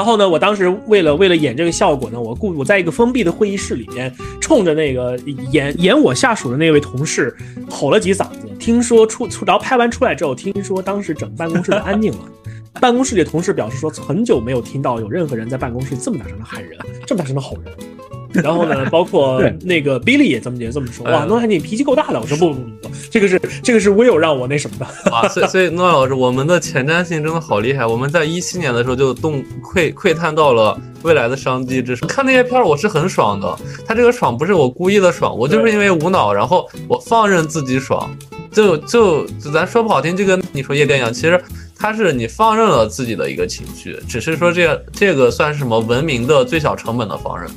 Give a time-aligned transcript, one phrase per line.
[0.00, 5.14] 然后呢，我当时为了为了演这个效果呢，我故我在一个封闭的会议室里边，冲着那个
[5.50, 7.36] 演演我下属的那位同事
[7.68, 8.48] 吼了几嗓子。
[8.58, 12.18] 听说出出，然后拍完出来之后，听说当时整个办公室都安静了。
[12.80, 17.99] 办公室里的同事表示说，很久没有听到有任何人在办公室这么大声的喊人，这么大声的吼人。
[18.32, 22.20] 然后呢，包括那个 Billy 也这么也这么说，哇，诺亚你脾气够大的。
[22.20, 25.10] 我说不不不不，这个是这个是 Will 让我那什么的。
[25.10, 27.84] 哇，所以所以诺亚老师，我们的前瞻性真的好厉害。
[27.84, 33.58] 我们在一七年的时候就洞窥窥探到了未来的商机之看那些片儿，我是很爽的。
[33.86, 38.10] 他这个爽不是我故意的爽，我就是因为无脑，然后我放任自己爽。
[38.52, 41.40] 就就咱说不好听，就跟你说夜店一样，其实
[41.78, 47.48] 他是你放任了自己的一个情绪，只是说这这个算是什么文明的最小成本的放任。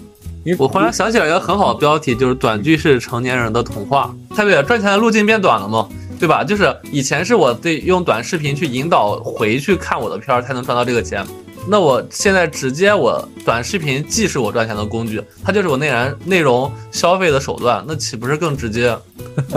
[0.60, 4.14] 我忽然想起来一个很好的标题，就是短剧是成年人的童话。
[4.36, 5.88] 太对了赚钱的路径变短了嘛，
[6.20, 6.44] 对吧？
[6.44, 11.26] 就是以前是我得用短视频去引导回去看我的片儿才能赚到这个钱。
[11.66, 18.98] 那我现在直接我短视频既是我赚钱的工具，它就是我内燃内容消费的手段，那岂不是更直接？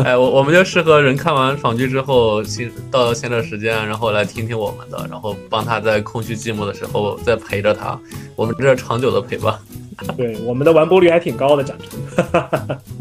[0.05, 7.99] 哎，我我们就适合人看完爽剧之后，新到闲着时间，然后来听听我们的，然后帮他在空虚寂寞的时候再陪着他，
[8.37, 9.59] 我们这长久的陪伴。
[10.17, 11.89] 对，我们的完播率还挺高的，讲真。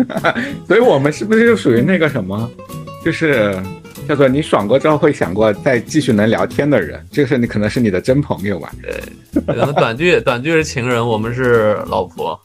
[0.68, 2.50] 所以我们是不是就属于那个什么，
[3.04, 3.62] 就是？
[4.06, 8.72] 叫做你爽过之后会想过再继续能聊天的人，这个是你可能是你的真朋友吧？
[8.82, 12.40] 对，可能短剧 短剧是情人，我们是老婆。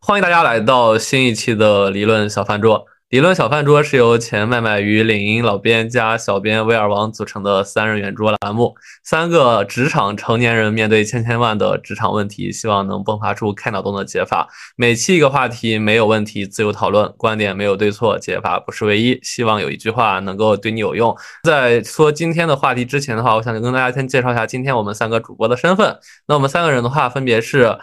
[0.00, 2.86] 欢迎大家来到新一期的理论小饭桌。
[3.14, 14.48] 理论小饭桌是由前麦麦与领英老编加小编威尔王组成的三人圆桌栏目，三个职场成年人面对千千万的职场问题，希望能迸发出开脑洞的解法。
[14.74, 19.16] 每期一个话题，没有问题，自由讨论，观点没有对错，解法不是唯一。
[19.22, 21.16] 希望有一句话能够对你有用。
[21.44, 25.96] 在说今天的话题之前的话，我想跟大家先介绍一下今天我们三个主播的身份。
[26.26, 27.78] 那我们三个人的话，分别是。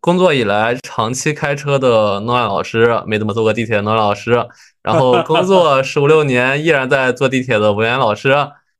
[0.00, 4.32] 工作以来长期开车的诺亚老师，没怎么坐过地铁的诺亚老师，
[4.82, 8.34] 然后工作十五六年依然在坐地铁的文言老师，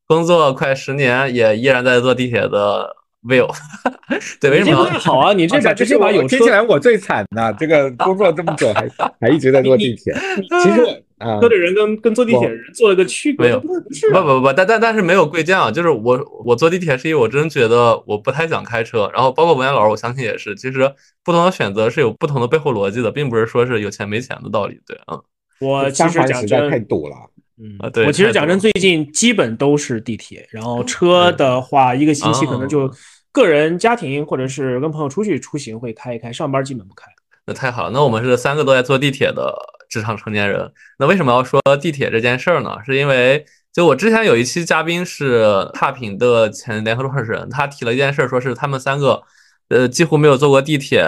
[0.06, 3.50] 工作快十年也依然在坐地铁的 Will。
[4.40, 4.84] 对，为什么？
[5.00, 8.88] 好啊，你这把这这把有听起来我最惨的，这个工作这么久还
[9.20, 10.14] 还一直在坐地铁。
[10.62, 11.04] 其实。
[11.40, 13.68] 车的人跟跟坐地铁人做了个区别，没有，不
[14.22, 20.92] 不不，但但但是没有贵贱啊，就是我我坐地铁是因为我真觉得我不太想开车，然后包括文言老师，我相信也是，其实
[21.24, 25.18] 不同的选择是有不同的背后逻辑的，并不是说是有钱没钱的道理，对啊。
[25.60, 27.16] 我其实讲真太堵了，
[27.60, 32.88] 嗯啊，对我其实讲真，最近基本都是地铁，然后车的话，一个星期可能就
[33.32, 37.06] 个人家庭或者是跟朋友出去出行会开一开，上班基本不开。
[37.44, 39.52] 那太好了，那我们是三个都在坐地铁的。
[39.88, 42.76] 职场成年人，那为什么要说地铁这件事儿呢？
[42.84, 49.22] 是因为就我之前有一期嘉宾是踏品的前联合创始人，他提了一件事，说是他们三个，
[49.68, 51.04] 呃，几乎没有坐过地铁，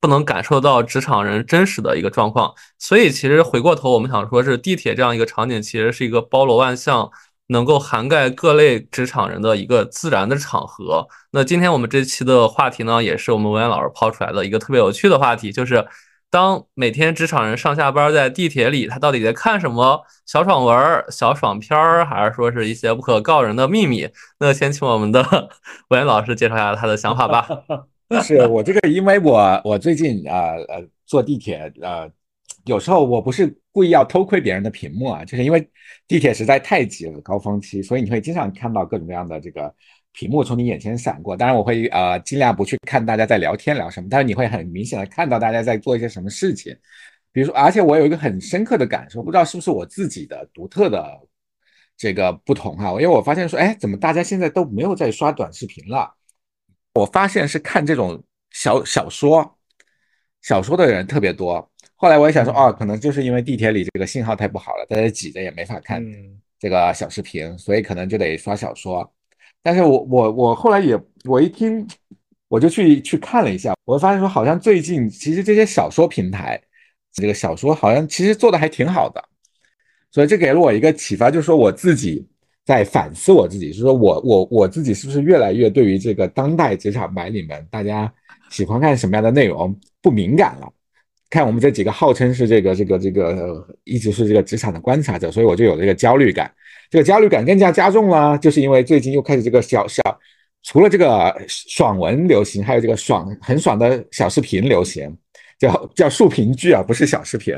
[0.00, 2.52] 不能感受到职场人真实的一个状况。
[2.78, 7.10] 所以其实回过头，我们想说是地铁这样一个场景，其实是一个包罗万象，
[7.48, 11.06] 能够涵盖各类职场人的一个自然的场合。
[11.32, 15.86] 那今天我们这期的话题呢，也是我们文言老师抛出来的一个特别有趣的话题，就是。
[16.34, 24.08] 当每天职场人上下班在地铁里，他到底在看什么小爽文、小爽片儿，还是说是一些不可告人的秘密？
[24.40, 25.24] 那先请我们的
[25.90, 27.46] 文老师介绍一下他的想法吧。
[28.20, 32.10] 是我这个，因为我我最近啊呃坐地铁呃，
[32.64, 35.70] 有时候我不是故意要偷窥别人的屏幕啊，就是因为
[36.08, 39.72] 地铁实在太挤了，高峰期，所以你会经常看到各种各样的这个。
[40.14, 46.74] 屏幕从你眼前闪过，当然我会呃尽量不去看大家在聊天聊什么，但是你会很明显的看到大家在做一些什么事情，
[47.32, 51.20] 比如说，而且我有一个很深刻的感受，不知道是不是我自己的独特的
[51.96, 56.14] 这个不同哈，因为我发现说，哎，怎么大家现在都没有在刷短视频了？
[56.94, 59.58] 我发现是看这种小小说，
[60.42, 61.68] 小说的人特别多。
[61.96, 66.00] 后来我也想说，哦，可能就是因为地铁里这个信号太不好了，大家挤着也没法看
[66.58, 69.12] 这个小视频，所以可能就得刷小说。
[69.64, 71.84] 但是我我我后来也我一听，
[72.48, 76.60] 我就去去看了一下，我发现说好像最近其实这些小说平台，
[77.14, 79.24] 这个小说好像其实做的还挺好的，
[80.10, 82.28] 所以这给了我一个启发，就是说我自己
[82.66, 88.12] 在反思我自己，是说我我我自己是不是越来越对于这个当代职场白领们大家
[88.50, 90.70] 喜欢看什么样的内容不敏感了？
[91.30, 96.52] 看我们这几个号称是这个这个这个一直是这个职场的观察者，所以我就有这个焦虑感。
[96.94, 100.00] 这个焦虑感更加加重了，就是因为最近又开始这个小小，
[100.62, 105.12] 除了这个爽文流行，还有这个爽很爽的小视频流行，
[105.58, 107.52] 叫叫竖屏剧啊，不是小视频，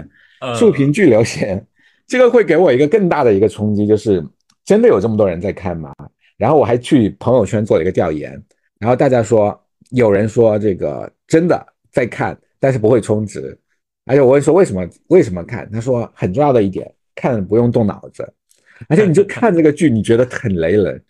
[0.59, 1.63] 竖屏剧流行，
[2.07, 4.27] 这个会给我一个更大的一个冲击，就是
[4.65, 5.93] 真的有这么多人在看吗？
[6.39, 8.43] 然后我还去朋友圈做了一个调研，
[8.79, 11.63] 然后大家说有人说这个真的
[11.93, 13.55] 在看，但是不会充值，
[14.07, 18.27] 而且我问说为什么为什么看，他说很重要的一点，看不用动脑子，
[18.89, 21.03] 而且你就看这个剧，你觉得很雷人，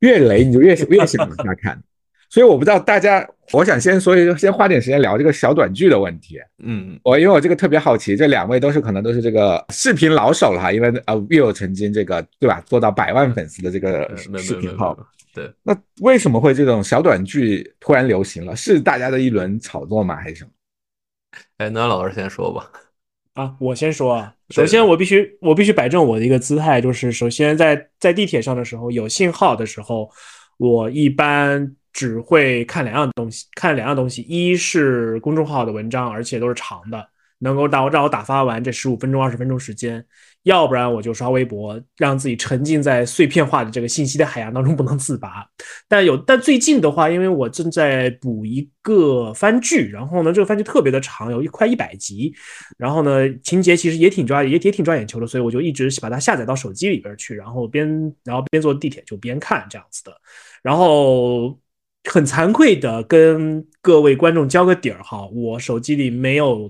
[0.00, 1.80] 越雷你就越越想往下看。
[2.28, 6.40] 所以我不知道大家，我想先说，先花点时间聊这个小短剧的问题。
[6.62, 14.98] 嗯，我因为我这个特别好奇，这两位都是可能都是这个视频老手了哈，因为呃，Will 曾经这个对吧，做到百万粉丝的这个视频号。
[15.34, 18.56] 对，那为什么会这种小短剧突然流行了？
[18.56, 20.16] 是大家的一轮炒作吗？
[20.16, 20.50] 还是什么？
[21.58, 22.70] 哎，那老师先说吧。
[23.34, 24.34] 啊，我先说啊。
[24.50, 30.10] 首先，我必须我必须摆正我的一个姿态，就是首先在在地铁上的时候有信号的时候，
[30.56, 31.76] 我一般。
[31.94, 37.06] 只会看两样东西，看两样东西，一是公众号的文章，而且都是长的，
[37.40, 40.00] 能够让我让我打发完这十五分钟、二十分钟时间；
[40.44, 45.46] 要不然我就刷微博，让自己沉浸在碎片化的这个信息的海洋当中不能自拔。
[45.88, 52.34] 但有，但最近的话，因为我正在补一个番剧，然后呢，这个番剧特别的长，有一快一百集，
[52.76, 57.88] 然后呢，情节其实也挺抓，也也挺抓眼球的，所以我就一直把它下载到手机里边去，然后边
[58.24, 60.12] 然后边坐地铁就边看这样子的，
[60.62, 61.58] 然后。
[62.10, 66.68] 很惭愧的跟各位观众交个底儿哈，我手机里没有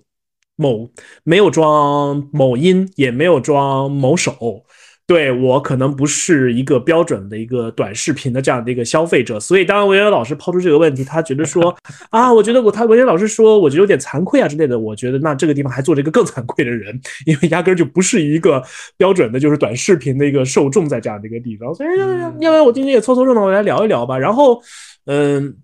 [0.62, 0.88] 某
[1.24, 4.62] 没有装某音，也没有装某手，
[5.06, 11.76] 对我可能不是一个标准的一个短视频的这样的一个消费者，所以当文言老师抛出这个问题，他觉得说
[12.10, 18.62] 啊，我觉得我他文言老师说，我觉得有点惭愧啊之类的，我觉得那这个地方还做了一个更惭愧的人， 因为压根就不是一个
[18.96, 24.62] 标准的，就是短视频的一个受众在这样的一个地方，所以要不然我今天也凑凑热闹，我来聊一聊吧，然后。
[25.04, 25.56] 嗯，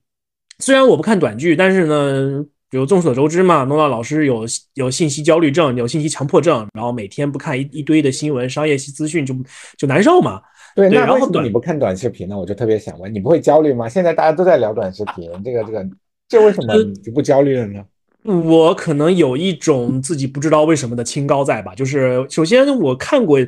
[0.58, 4.44] 虽然我不看短剧，但是呢，比如众所周知嘛，诺诺老师有
[4.74, 9.34] 有信息焦虑症，有信息强迫症，然后每天不看一一堆的新闻、商业资讯就
[9.76, 10.40] 就难受嘛。
[10.76, 12.38] 对，那为什么你不看短视频呢？
[12.38, 13.88] 我就特别想问，你不会焦虑吗？
[13.88, 15.88] 现在大家都在聊短视频，这个这个，
[16.28, 17.82] 这为什么你就不焦虑了呢？
[18.24, 23.38] 我可能有一种自己不知道为什么的清高在吧，就是首先我看过。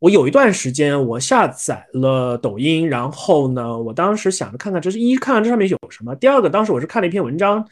[0.00, 6.14] 我有一段时间，我下载了抖音，然后呢，我当时想着看看这是一看看这上面有什么。
[6.14, 7.66] 第二个，当时我是看了一篇文章，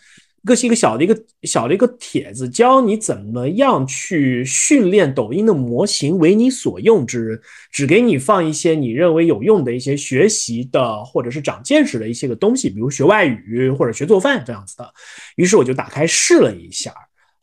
[0.46, 14.88] 一个是一个小的一个小的一个帖子，教你怎么样去训练抖音的模型为你所用之，只给你放一些你认为有用的一些学习的或者是长见识的一些个东西，比如学外语或者学做饭这样子的。
[15.34, 16.94] 于是我就打开试了一下。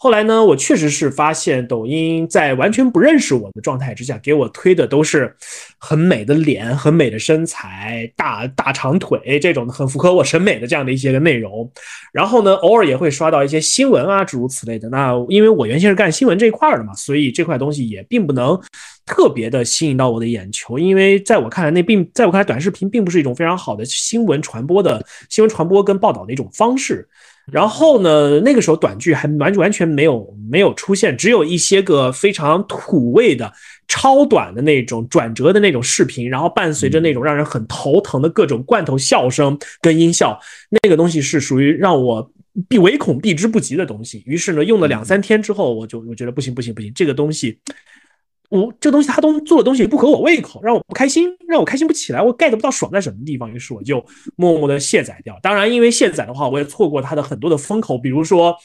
[0.03, 5.33] 后来呢，我确实是发现抖音在完全不认识我的状态之下，给我推的都是
[5.77, 11.71] 很美的脸、很美的身材、大大长腿这种很符合我审美的这样的一些个内容。
[12.11, 14.89] 然后呢，偶尔也会刷到一些新闻啊，诸如此类的。
[14.89, 18.59] 那因为我原先是干新闻这一块的嘛，所以这块东西也并不能
[19.05, 20.77] 特别的吸引到我的眼球。
[20.77, 27.07] 因为在我看来，那并在我看来，短视频并不是一种非常好的新闻传播的新闻传播跟报道的一种方式。
[27.51, 28.39] 然后呢？
[28.39, 33.51] 那个时候短剧还完完全没有没有出现，只有一些个非常土味的
[33.87, 42.31] 超短的那种转折的那种视频，然后伴随着那种让人很头疼的各种罐头笑声跟音效，那个东西是属于让我
[42.69, 44.23] 避唯恐避之不及的东西。
[44.25, 47.59] 于是呢，用了两三天之后，我就我觉得不行不行不行，这个东西。
[48.49, 54.05] 我这东西他都做的东西不合我胃口，让我不开心，让我开心不起来，我 get 不到爽在什么地方，于是我就
[54.35, 55.39] 默默的卸载掉。
[55.41, 58.55] 当然，因为卸载的话，我也错过他的很多的风口，比如说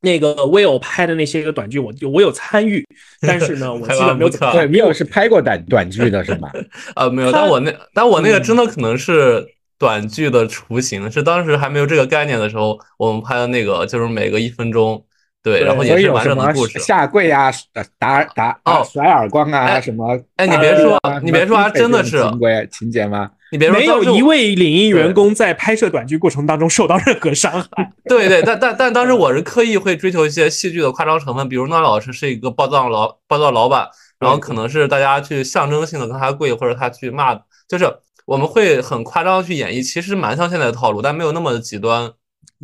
[0.00, 2.84] 那个 Will 拍的那些个短剧，我我有参与，
[3.22, 4.30] 但是呢，我基本没有。
[4.30, 6.50] 对，Will 是拍过短短剧的是吗？
[6.96, 9.46] 啊，没有，但我那但我那个真的可能是
[9.78, 15.04] 短剧的雏形，是当时还没有这个概念的时候，我们拍的那个就是每个一分钟。
[15.44, 17.52] 对，然后也是完整的故事，下跪啊，
[17.98, 20.18] 打打哦，甩耳光啊，什么？
[20.36, 23.30] 哎，你别说，你别说啊，真的是情节情节吗？
[23.52, 27.92] 你别说，没有一位领英员工在拍摄短剧过程当中受到任何伤害。
[28.08, 33.86] 对对，但但但当时我是刻意会追求一些戏剧的夸张成分，比如那老师是一个暴躁老暴躁老板，
[34.18, 37.84] 然后可能是大家去象征性的跟他跪，或者他去骂，就是
[38.24, 42.10] 我们会很夸张去演绎，其实蛮像现在的套路，但没有那么的极端。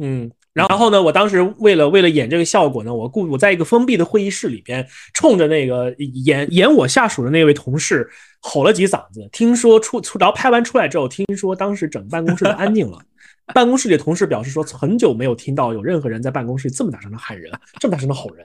[0.00, 0.30] 嗯。
[0.52, 8.08] 然后呢，我当时为了为了演这个效果呢，我故我在一个封闭的会议室里边，冲着那个演演我下属的那位同事
[8.40, 9.28] 吼了几嗓子。
[9.30, 12.98] 听说出出，然后拍完出来之后，听说当时整个办公室都安静了。
[13.54, 18.44] 办公室里的同事表示说，很久没有听到有任何人在办公室这么大声的喊人，这么大声的吼人。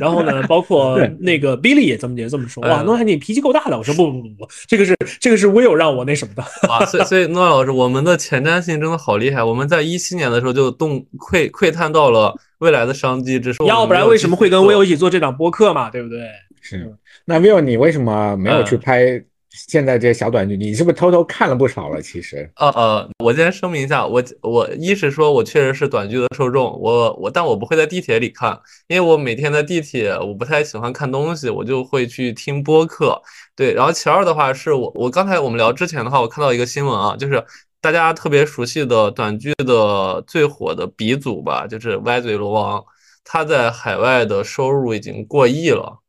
[0.00, 3.78] 然后呢，包括那个 Billy 也这么也这么说，哇，诺亚你脾气够大的。
[3.78, 6.42] 我说不不不不，这个是这个是 Will 让我那什么的。
[6.68, 9.42] 啊，所以所以诺亚老师，我们的前瞻性真的好厉害。
[9.42, 16.20] 我们在一七年的时候就洞窥窥探到了未来的商机，只是要不然为什么会跟 Will 一起做这档播客嘛，对不对？
[16.60, 16.94] 是。
[17.24, 19.22] 那 Will 你为什么没有去拍
[19.54, 22.02] 现在这些小短剧，你是不是偷偷看了不少了？
[22.02, 33.22] 其实，呃呃，我先声明一下，我我一是说我确实是短剧的受众，我我但我不会在地铁里看，因为我每天在地铁，我不太喜欢看东西，我就会去听播客。
[33.54, 37.44] 对，然后其二的话是我我刚才我们聊之前的话，我看到一个新闻啊，就是
[37.80, 42.84] 大家特别熟悉的短剧的最火的鼻祖吧，就是歪嘴龙王，
[43.22, 46.00] 他在海外的收入已经过亿了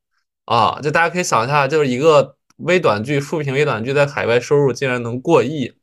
[0.46, 0.80] 啊！
[0.82, 2.36] 就大家可以想一下，就是一个。
[2.58, 5.74] 微短剧、竖屏微短剧在海外收入竟然能过亿。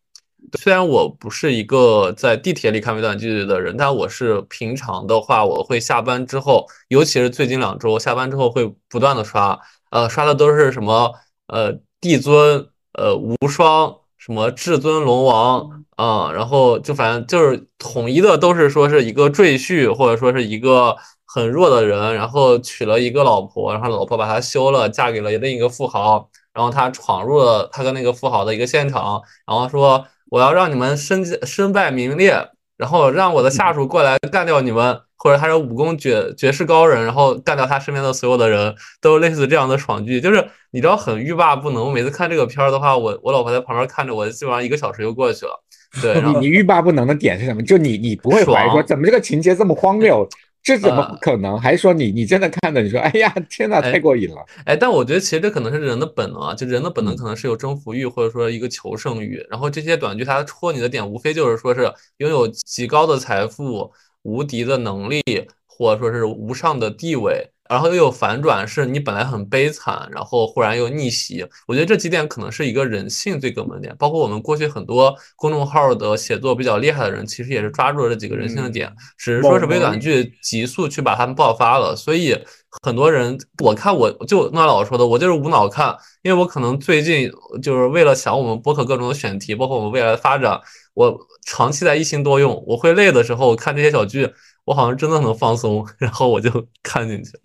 [0.58, 9.58] 虽然我不是一个在地铁里看微短剧的人，但我是平常的话，我会下班之后，尤其是最近两周下班之后会不断的刷，
[9.90, 11.12] 呃，刷的都是什么
[11.46, 12.66] 呃帝尊、
[12.98, 26.28] 呃无双、什么至尊龙王啊，然后就反正就是统一的都是说是一个赘婿，或者说是一个很弱的人，然后娶了一个老婆，然后老婆把他休了，嫁给了另一个富豪。
[26.54, 41.84] 然后他闯入了他跟那个富豪的一个现场，然后说：“我要让你们身身败名裂，然后让我的下属过来干掉你们，或者他是武功绝绝世高人，然后干掉他身边的所有的人，都类似这样的爽剧，就是你知道很欲罢不能。
[41.86, 45.62] 我每次看这个片儿的话，我我老婆在旁边看着我，基本上一个小时就过去了。
[46.02, 47.62] 对， 你你欲罢不能的点是什么？
[47.62, 50.28] 就你你不会怀疑说怎么这个情节这么荒谬？”
[50.62, 51.58] 这怎么可能？
[51.58, 52.80] 还说你你真的看的？
[52.80, 54.44] 你说哎呀，天哪，太过瘾了！
[54.64, 59.44] 哎，但我觉得其实这可能是人的本能啊，就人的本能可能是有征服欲，或者说一个求胜欲。
[59.50, 63.92] 然后这些短剧它戳你的点，无非就是说是拥有极高的财富、
[64.22, 65.22] 无敌的能力，
[65.66, 67.51] 或者说是无上的地位。
[67.72, 71.42] 然后又有反转，是你本来很悲惨，然后忽然又逆袭。
[71.66, 73.96] 我觉得这几点可能是一个人性最根本点。
[73.98, 81.96] 包括我们过去很多公众号的写作比较厉害的人，其实也是抓住了这几个人性的点，只是说是微短剧急速去把他们爆发了。
[81.96, 82.36] 所以
[82.82, 87.30] 很多人，我看我就那老师说的，我就是无脑看，因为我可能最近
[87.62, 90.60] 就是为了想我们播客各种的选题，包括我们未来的发展，
[90.92, 92.62] 我长期在一心多用。
[92.66, 94.30] 我会累的时候看这些小剧，
[94.64, 96.50] 我好像真的能放松，然后我就
[96.82, 97.40] 看进去了。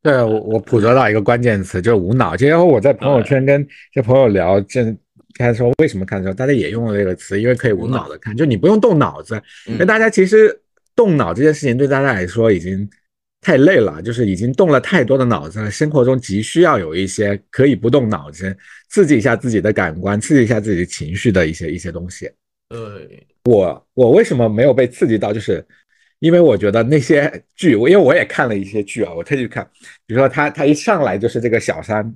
[0.00, 2.36] 对我，我捕捉到一个关键词，就是无脑。
[2.36, 4.84] 然后我在朋友圈跟这朋友聊，这
[5.36, 9.42] 开始说为什么看的时候，大家也用了这个词，因为可以无脑的看，就你不用动脑子。
[9.66, 10.56] 因为大家其实
[10.94, 12.88] 动脑这件事情对大家来说已经
[13.40, 15.70] 太累了，就是已经动了太多的脑子了。
[15.70, 18.56] 生活中急需要有一些可以不动脑子，
[18.88, 22.30] 刺激一下自己的感官，刺激一下自己的情绪的一些一些东西。
[22.68, 25.32] 对，我我为什么没有被刺激到？
[25.32, 25.64] 就是。
[26.20, 29.64] 因为我觉得那些剧，我因为我也看了一些剧啊，我特意看，
[30.04, 32.12] 比如说他他一上来就是这个小三，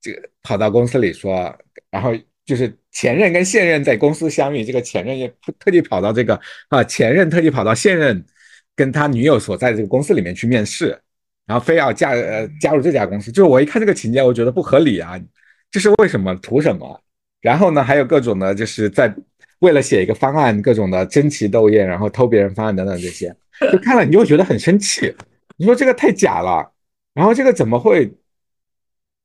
[0.00, 1.56] 这个跑到公司里说，
[1.90, 2.12] 然后
[2.44, 8.24] 就是前任跟现任在公司相遇，这个前任也特地跑到这个啊前任特地跑到现任
[8.74, 10.98] 跟他女友所在这个公司里面去面试，
[11.46, 15.20] 然后非要加呃加入这家公司，就是我一看这个情节，我觉得不合理啊，
[15.70, 17.00] 这是为什么图什么？
[17.40, 19.14] 然后呢还有各种的就是在。
[19.60, 23.34] 为了写一个方案，各种的争奇斗艳，然后偷别人方案等等这些，
[23.72, 25.14] 就看了你就会觉得很生气。
[25.56, 26.70] 你说这个太假了，
[27.14, 28.12] 然后这个怎么会，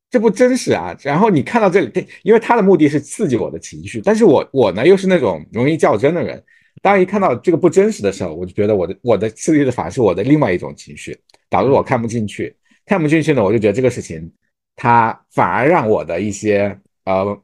[0.09, 0.95] 这不真实啊？
[1.01, 6.41] 然后你看到这里，因为他的目的是刺激我的情绪，但是我我呢又是那种容易较真的人，
[6.81, 11.17] 当一看到这个不真实的时候，我就觉得我的我的刺激的反而是我的另外一种情绪，
[11.49, 14.31] 导致我看不进去，看不进去呢，我就觉得这个事情，
[14.77, 17.37] 它反而让我的一些呃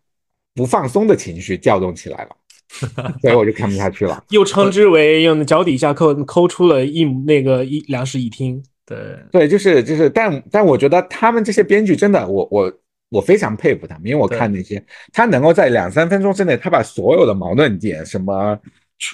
[0.56, 2.36] 不放松的情绪调动起来了。
[3.22, 8.62] 所以我就看不下去了， 又称之为用脚底下抠抠出了一那个一两室一厅。
[8.86, 8.98] 对
[9.32, 12.72] 对，就是就是，但但我觉得他们这些编剧真的，我我
[13.10, 14.82] 我非常佩服他们，因为我看那些
[15.12, 18.58] 他能够在两三分钟之内，他把所有的矛盾点，什么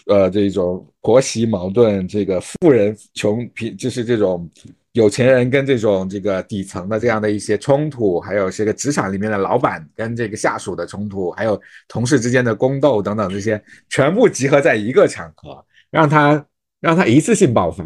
[0.08, 4.50] 呃这种婆媳矛盾，这个富人穷贫，就是这种。
[4.94, 16.46] 有钱人跟这种这个底层的这样的一些冲突，还有这个职场里面的老板跟这个下属的冲突，还有同事之间的宫斗等等这些，全部集合在一个场合，让他
[16.80, 17.84] 让他一次性爆发。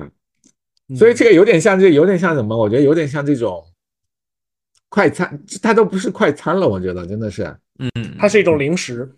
[0.98, 2.58] 所以这个有点像，这有点像什么？
[2.58, 3.66] 我觉得有点像这种
[4.90, 6.68] 快餐，它都不是快餐了。
[6.68, 7.44] 我觉得真的是，
[7.80, 9.10] 嗯，它是一种零食。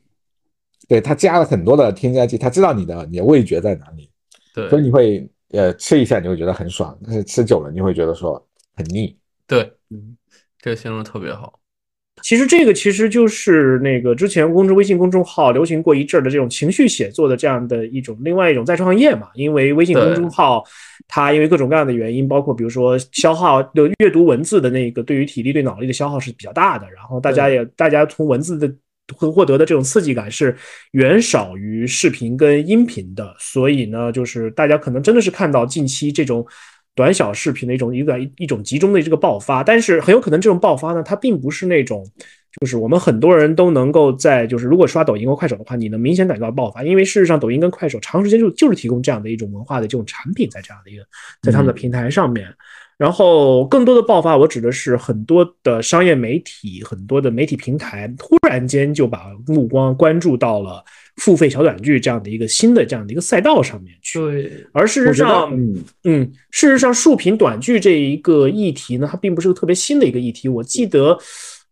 [0.88, 4.12] 对，它加了很多的添加剂，它知道你的你的味觉在哪里，
[4.54, 5.28] 对，所以你会。
[5.52, 8.44] 呃，吃一下你会觉得很爽，但是吃久了你会觉得说
[8.76, 9.18] 很腻。
[9.48, 10.16] 对，嗯，
[10.62, 11.60] 这个形容特别好。
[12.22, 19.30] 其实这个其实就是那个之前公众微信公众号流行过一阵的这种情绪写作的这样的一种另外一种再创业嘛。
[19.36, 20.64] 因为微信公众号
[21.08, 28.72] 它因为各种各样的原因，包括比如说消耗的阅读文字的那个对于体力对脑力的消耗是比较大的，然后大家也大家从文字的。
[29.16, 30.56] 会获得的这种刺激感是
[30.92, 36.46] 远少于视频跟音频的，所以呢，就是大家可能真的是看到近期这种
[36.96, 42.06] 短小视频的一种一个一种集中的这个爆发，但是很有可能这种爆发呢，它并不是那种
[42.60, 51.04] 就是我们很多人都能够在，就是如果刷抖音或快手的话，你能明显感觉到爆发，因为事实上抖音跟快手长时间就就是提供这样的一种文化的这种产品在这样的一个
[51.42, 52.48] 在他们的平台上面。
[53.00, 60.84] 然后更多的爆发，我指的是很多的商业媒体、很多的媒体平台突然间就把目光关注到了
[61.16, 64.20] 付费小短剧这样的一个新的这样的一个赛道上面去。
[64.20, 70.50] 对，而事实上，嗯，嗯，事实上，竖屏短剧这一个议题呢，它并不是个特别新的一个议题。
[70.50, 71.18] 我记得，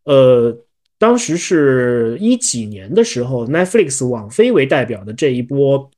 [0.06, 0.58] 呃，
[0.98, 5.92] 当时是一几年的时候，Netflix 网飞为代表的这一波。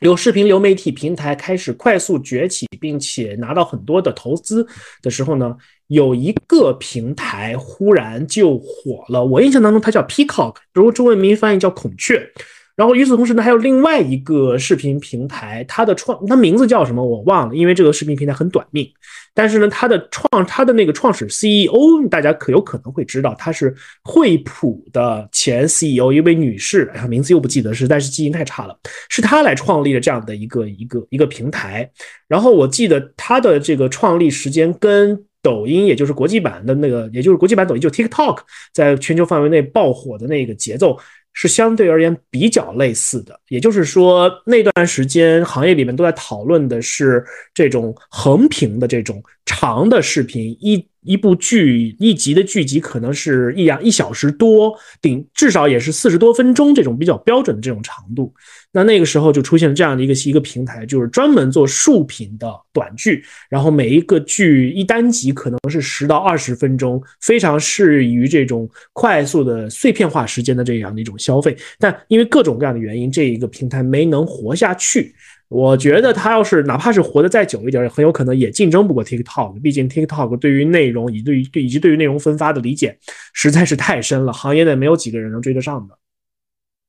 [0.00, 4.66] 有视频流媒体平台开始快速崛起，并且拿到很多的投资
[5.00, 9.24] 的时候呢，有一个平台忽然就火了。
[9.24, 12.30] 我印象当中，它叫 Peacock，如果中文名翻译叫孔雀。
[12.76, 18.86] 然后与此同时呢，还有另外一个视频平台，它的创它名字叫什么我忘了，因为这个视频平台很短命。
[19.32, 28.78] 但是呢，它的创它的那个创始 CEO，大家可有可能会知道，她是惠普的前 CEO，一位女士，哎呀，名字又不记得，实在是记性太差了。
[29.08, 31.90] 是她来创立了这样的一个一个一个平台。
[32.28, 38.38] 然后我记得她的这个创立时间跟抖音，也就是国际版的那个，也就是国际版抖音，就 TikTok
[38.74, 40.98] 在全球范围内爆火的那个节奏。
[41.38, 58.34] 是相对而言比较类似的，也就是说，那段时间行业里面都在讨论的是这种横屏的这种长的视频，一一部剧一集的剧集可能是一两一小时多，顶至少也是四十多分钟这种比较标准的这种长度。
[58.72, 71.56] 那那个时候就出现了这样的一个一个平台，就是专门做竖屏的短剧，然后每一个剧一单集可能是十到二十分钟，非常适于这种快速的碎片化时间的这样的一种消费。
[71.78, 75.14] 但因为各种各样的原因，这一个平台没能活下去。
[75.48, 79.60] 我觉得他要是哪怕是活得再久一点，很有可能也竞争不过 TikTok。
[79.60, 82.98] 毕竟 TikTok 对于内容以对于对以及对于内容分发的理解
[83.32, 85.96] 实在是太深了，行业内没有几个人能追得上的。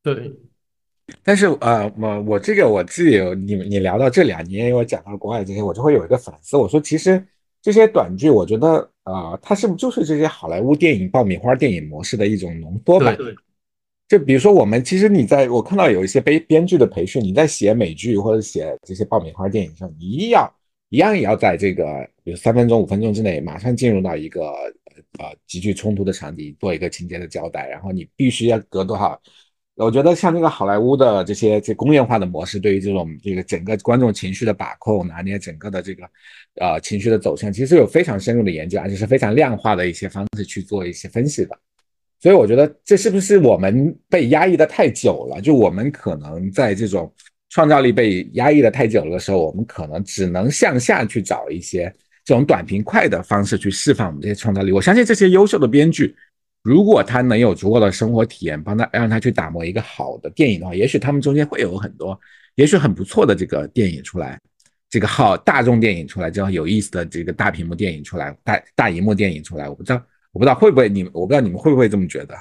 [0.01, 0.33] 对。
[1.23, 6.57] 但是呃，我我这个我自己有你你聊到这里啊，你也有讲到国外这些，我就会有一个反思。
[6.57, 7.23] 我说其实
[7.61, 13.15] 这些短剧，我觉得啊，它是不是就是这些好莱坞电影爆米花电影模式的一种浓缩版？
[13.15, 13.35] 对。
[14.07, 20.49] 就比如说我们其实你在我看到有一些编编剧的培训，你在写美剧或者写这些爆米花电影上，你一样
[20.89, 21.85] 一样也要在这个
[22.23, 24.45] 比如三分钟五分钟之内马上进入到一个
[25.19, 29.21] 呃极具冲突的场景，做一个情节的交代，然后你必须要隔多少？
[29.75, 36.03] 我觉得像这个好莱坞的这些这工业化的模式，对于这种这个整个观众情绪的把控、拿捏整个的这个
[36.61, 41.59] 呃情绪的走向，其实有非常深入的研究，而且是非常量化的一些方式去做一些分析的。
[42.19, 45.41] 所以我觉得这是不是我们被压抑的太久了？
[45.41, 47.13] 就我们可能在这种
[47.49, 51.93] 创造力被压抑的太久了的时候，我们可能只能向下去找一些
[52.25, 54.71] 这种短平快的方式去释放我们这些创造力。
[54.71, 56.15] 我相信这些优秀的编剧。
[56.63, 62.19] 如果他能有足够的生活体验，帮他让他去打磨一个好的电影的话，也许他们中间会有很多，
[62.55, 64.37] 也许很不错的这个电影出来，
[64.89, 70.03] 这个好大众电影出来，这样有意思的这个大屏幕电影出来，大大荧幕电影出来，我不知道，
[70.37, 72.35] 我不知道会不会你，我不知道你们会不会这么觉得。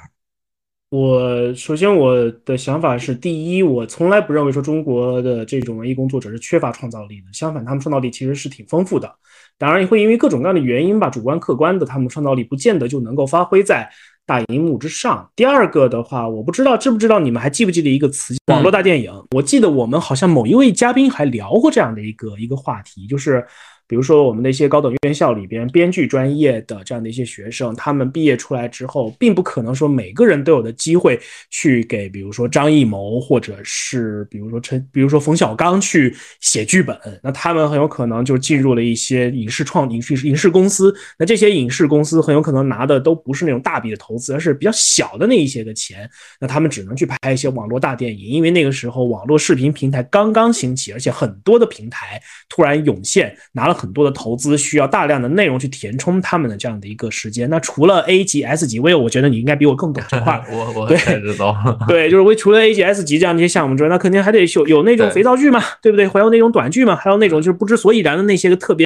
[0.91, 9.11] 我首先我的想法是，第一，我从来不认为说中国的这种文艺工作者是缺乏创造力的，相反，他们创造力其实是挺丰富的。
[9.57, 13.89] 当然，也会因为各种各样的原因吧，主观客观的，他们创造力不见得就能够发挥在。
[14.27, 15.31] 大荧幕之上。
[15.37, 19.09] 第二个的话，我不知道知不知道你们还记不记得一个词“网络大电影”？
[19.33, 23.47] 我记得我们好像某一位嘉宾还聊过这样的一个一个话题，就是。
[23.87, 31.17] 比如说，我们那些高等院校里边编剧专业的这样的一些学生，他们毕业出来之后，并不可能说每个人都有的机会
[31.49, 36.99] 去给，比如说张艺谋，或者是比如说陈，比如说冯小刚去写剧本。
[37.23, 40.93] 那他们很有可能就进入了一些影视创影视影视公司。
[41.17, 46.09] 那这些影视公司很有可能拿的都不是那种大笔的投资，而是比较小的那一些的钱。
[46.41, 53.76] 那他们只能去拍一些网络大电影，因为那个时候网络视频平台刚刚兴起，而且很多的平台突然涌现，拿了。
[53.77, 57.49] 很多的投资需要大量的内容去填充他们的这样的一个时间。
[57.49, 60.43] 那除了 A 级、S 级，我我觉得你应该比我更懂这块。
[60.51, 61.55] 我我对知道，
[61.87, 66.07] 对，就是为除了 A 级、S 级这样的一些项目之外，那肯定还得有有那种肥皂剧嘛，对不对？
[66.07, 68.85] 还有那种短剧嘛，还有那种就是不知所以然的那些个特别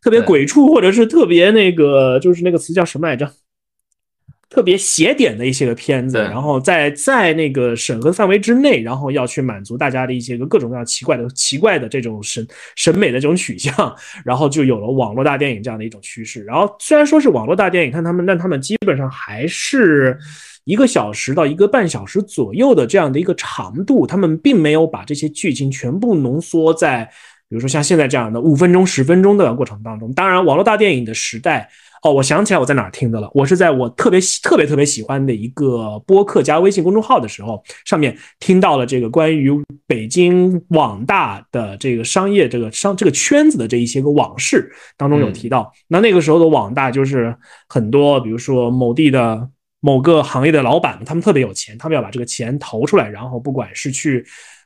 [0.00, 3.30] 特别鬼畜，或者是特别那个就是那个词叫什么来着？
[4.54, 13.74] 特别写点的一些个片子，然后在在那个审核范围之内，然后要去满足大家的一些个各种各样奇怪的奇怪的这种审审美的这种取向，
[14.24, 16.44] 然后就有了网络大电影这样的一种趋势。
[16.44, 20.16] 然后虽然说是网络大电影，看他们，但他们基本上还是
[20.62, 27.04] 一个小时到一个半小时左右的这样的一个长度，他们并没有把这些剧情全部浓缩在，
[27.48, 30.12] 比如说像现在这样的五分钟、十分钟的过程当中。
[30.12, 31.68] 当然，网络大电影的时代。
[32.04, 39.50] 哦，我想起来我在哪儿听的了，我是在我特别喜特别特别喜欢的一个播客加微信公众号的时候，上面听到了这个关于
[39.86, 47.34] 北京网大的这个商业这个商这个圈子的这一些个往事当中有提到，那那个时候的网大就是
[47.70, 49.48] 很多，比如说某地的
[49.80, 54.22] 某个行业的老板，他们特别有钱，他们要把这个钱投出来，然后不管是去。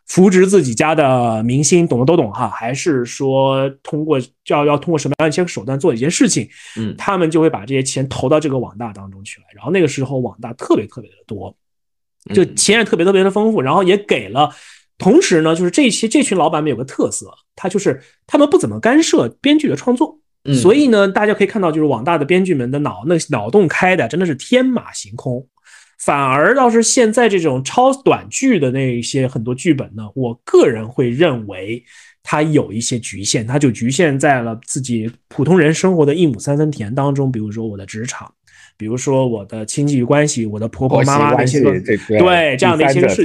[0.09, 4.19] 扶植自己家的明星，懂的都懂哈，还是说通过
[4.49, 9.47] 要要通过什么样一些手段做一件事情，嗯，他们就会把这些钱投到这个网大当中去了。
[9.55, 11.55] 然后那个时候网大特别特别的多，
[12.35, 14.51] 就钱也特别特别的丰富，然后也给了。
[14.97, 20.19] 同时呢，就是这些这群老板们有个特色，他就是他们不怎么干涉编剧的创作，
[20.61, 25.47] 所以呢，大家可以看到，就是网大的编剧们的脑那脑洞开的真的是天马行空。
[25.99, 31.85] 反而倒是现在这种超短剧的那一些很多剧本呢，我个人会认为
[32.23, 38.33] 它有一些局限，它就局限在了自己普通人生活的一亩三分田当中，比如说我的职场。
[38.79, 41.61] 比如说我的亲戚关系，我的婆婆妈妈的一些，
[42.19, 43.25] 对这样的一些事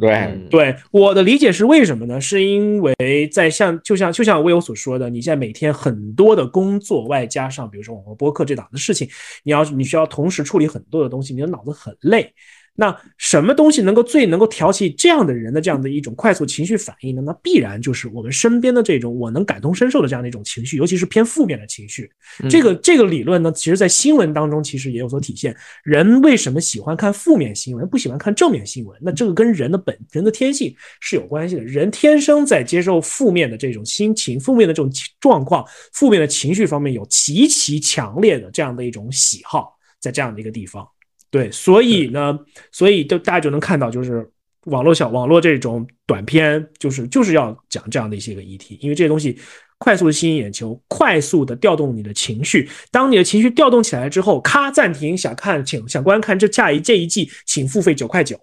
[0.00, 0.10] 对
[0.50, 2.20] 对，我的理解是为什么呢？
[2.20, 2.94] 是因为
[3.32, 9.08] 在像就像就像我有所说的，你现在每天很多的工作，外加上比如说网络播客这档的事情，
[9.44, 12.34] 你要你需要同时处理很多的东西，你的脑子很累。
[12.80, 17.20] 那什么东西能够最能够挑起这样的人的这样的一种快速情绪反应呢？
[17.26, 22.08] 那必然就是我们身边的这种我能感同身受的这样的一种情绪，尤其是偏负面的情绪。
[22.48, 25.56] 这个这个理论呢，其实在新闻当中其实也有所体现。
[25.82, 28.96] 人为什么喜欢看负面新闻，不喜欢看正面新闻？
[29.02, 31.64] 那这个跟人的本人的天性是有关系的。
[31.64, 34.88] 人天生在接受负面的这种心情、负面的这种
[35.18, 40.86] 状况、负面的情绪方面有极其强烈的这样的一种喜好，在这样的一个地方。
[41.30, 42.38] 对，所以呢，
[42.72, 44.26] 所以就大家就能看到，就是
[44.64, 49.38] 网络小网络这种短片，就是就是要讲这样的一些个议题，因为这些东西
[49.76, 52.68] 快速的吸引眼球，快速的调动你的情绪。
[52.90, 58.38] 当你的情绪调动起来之后，咔暂停，想看，请想观看这下一这一季，请付费九块九。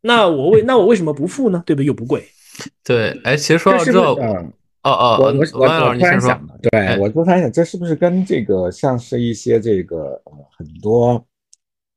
[0.00, 1.62] 那我为那我为什么不付呢？
[1.66, 1.86] 对不对？
[1.86, 2.26] 又不贵。
[2.82, 4.52] 对，哎，其实说到这，哦
[4.82, 11.22] 哦，我我我突然想对我突然想，这是不是跟这个像是一些这个呃很多。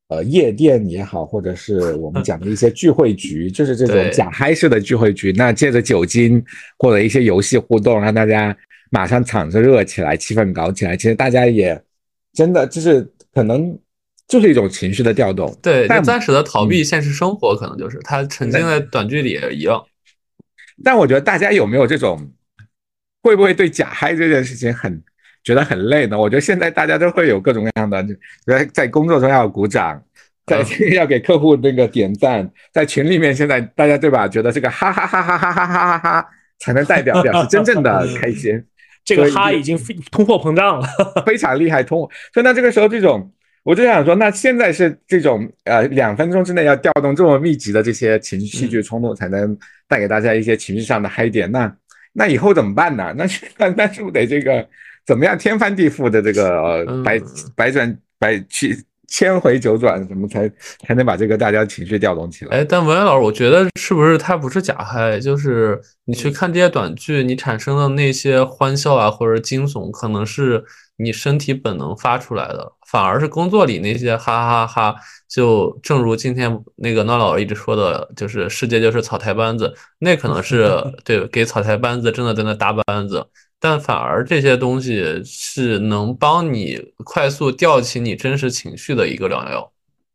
[0.10, 5.32] 呃，夜店也好，或者是我们讲的一些聚会局，就是这种假嗨式的聚会局。
[5.32, 6.44] 那借着酒精
[6.80, 8.56] 或者一些游戏互动，让大家
[8.90, 10.98] 马上场子热起来，气氛搞起来。
[10.98, 11.80] 其实大家也
[12.34, 13.78] 真的就是可能
[14.28, 15.56] 就是一种情绪的调动。
[15.62, 19.80] 对，但暂时的逃避现实生活，可能就是他沉浸在短剧里也一样。
[20.84, 22.32] 但我觉得大家有没有这种，
[23.22, 25.04] 会不会对假嗨这件事情很？
[25.50, 26.16] 觉得很累呢。
[26.16, 28.06] 我觉得现在大家都会有各种各样的，
[28.46, 30.00] 在在工作中要鼓掌，
[30.46, 34.28] 在 要给客户那个点赞，在群里面现在大家对吧？
[34.28, 38.64] 觉得这个哈哈哈哈哈哈哈哈哈才能代表表示真正的开心。
[39.04, 39.76] 这个哈已经
[40.12, 40.88] 通货膨胀了，
[41.26, 42.02] 非常厉害通。
[42.32, 43.32] 所以那这个时候这种，
[43.64, 49.58] 我就想说，那现在是这种呃两分钟之内要调动这么密集的这些情绪剧冲动，才能
[49.88, 51.52] 带给大家一些情绪上的嗨点。
[51.52, 51.74] 那
[52.14, 53.12] 那以后怎么办呢？
[53.18, 53.26] 那
[53.58, 54.64] 那那是不是得这个？
[55.10, 57.20] 怎么样天翻地覆的这个百
[57.56, 60.48] 百转百去千回九转，怎么才
[60.86, 62.58] 才能把这个大家情绪调动起来？
[62.58, 65.20] 哎，但文渊老师，我觉得是不是他不是假嗨？
[65.20, 70.64] 就是你去看这些短剧，你产生的那些欢笑啊，或者惊悚，可能是
[70.98, 74.96] 你身体本能发出来的，反而是工作里那些哈哈哈哈。
[75.28, 80.72] 就正如今天那个闹老师一直说的，就是世界就是草台班子，那可能是
[81.04, 83.26] 对给草台班子真的在那搭班子。
[83.60, 89.72] 但反而这些东西是能帮你快速调起你真实情绪的一个良药。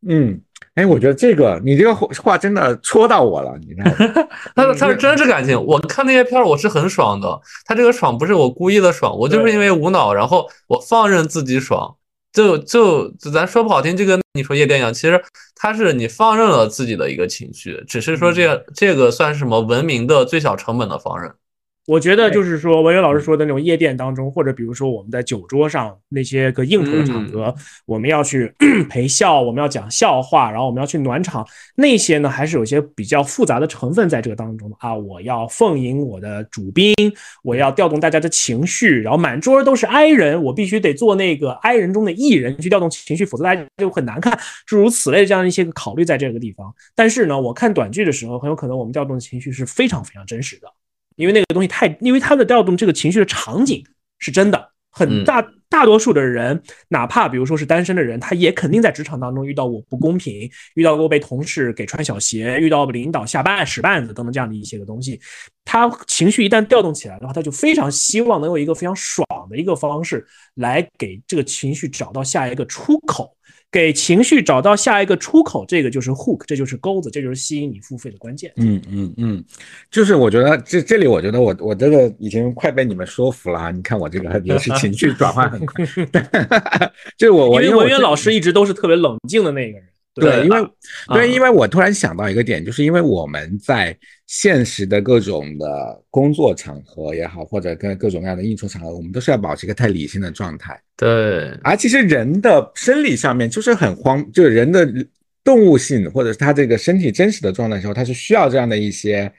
[0.06, 0.40] 嗯，
[0.74, 3.54] 哎，我觉得这个你这个话真的戳到我了。
[3.66, 3.94] 你看，
[4.54, 5.62] 他他是真实感情。
[5.64, 7.40] 我看那些片儿，我是很爽的。
[7.64, 11.96] 他这个爽不是我故意的爽，我就是因为无脑，然后我放任自己爽。
[12.32, 15.22] 就就咱说不好听，就跟你说夜店一样，其实
[15.54, 21.32] 他是你放任了自己的一个情绪，只是说这这个算是什么文明的最小成本的放任。
[21.86, 28.50] 我觉得就是说，文渊老师说的那种夜店当中，或者比如说我们在酒桌上那些个应酬的场合，我们要去
[28.88, 34.94] 陪笑，我们要讲笑话，然后我们要去暖场，那些呢还是有些比较复杂的成分在这个当中啊。
[34.94, 36.94] 我要奉迎我的主宾，
[37.42, 46.74] 我要调动大家的情绪，然后满桌都是 I 人，我必须得做那个 I 人中的 E 人去调动情绪，否则大家就很难看，诸如此类的这样一些个考虑在这个地方。
[46.94, 50.68] 但是呢，我看短剧的时候，很有可能我们调动的情绪是非常非常真实的。
[51.16, 53.84] 因为那个东西太，因为它的调动这个情绪的场景
[54.18, 65.20] 是真的，很大大多数的人，哪怕比如说是单身的人，他也肯定在职场当中遇到过不公平，遇到过被同事给穿小鞋，遇到领导下绊使绊子等等这样的一些个东西。
[65.64, 70.24] 他情绪一旦调动起来的话，他就非常希望能有一个非常爽的一个方式
[70.54, 73.36] 来给这个情绪找到下一个出口。
[73.74, 78.52] 给情绪找到下一个出口，这个就是 hook，这就是钩子，这就是吸引你付费的关键。
[78.54, 79.44] 嗯嗯嗯，
[79.90, 83.72] 就是我觉得这这里，我觉得我我这个已经快被你们说服了。
[83.72, 85.84] 你看我这个 也是情绪转换很快，
[87.18, 89.88] 就我我因为文渊老师一直都是特别冷静的那个人。
[90.14, 90.68] 对，因为
[91.08, 93.96] 对，因为我突然想到一个点，就是因为我们在
[94.26, 100.80] 现实的各种的工作场合也好，或者跟各种各样的应酬场合，我们都是要保持一个太理性的状态。
[100.96, 104.86] 对，而其实人的生理上面就是很慌，就是人的
[105.42, 109.32] 动物性或者是他这个身体真实的状态时候，他是需要这样的一些。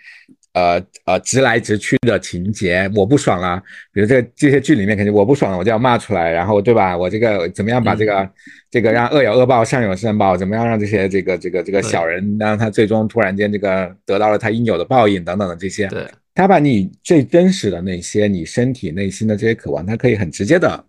[0.56, 3.62] 呃呃，直来直去的情节，我不爽啊！
[3.92, 6.98] 比如这这些剧里面，肯定我不爽了，我就要骂出来，然后对吧？
[6.98, 8.30] 我这个怎么样把这个
[8.72, 20.82] 这个让恶有恶报，善有善报，怎么样让这些这个这个这个小人，让他最终突然间这个得到了他应有的报应等等的这些，对，他把你最真实的那些你身体内心的这些渴望，他可以很直接的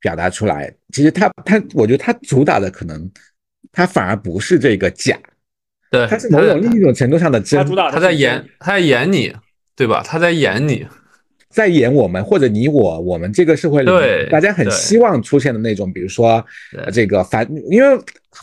[0.00, 0.72] 表达出来。
[0.92, 3.10] 其实他他，我觉得他主打的可能
[3.72, 5.18] 他反而不是这个假。
[5.90, 9.34] 对，他是某种另一种程度上的真，他在演，他在演你，
[9.74, 10.02] 对吧？
[10.06, 10.86] 他在演你，
[11.48, 16.44] 在演我们或者你我，我们这个社会里，对，大家很希望出现的那种，比如说
[16.92, 17.98] 这个反，因为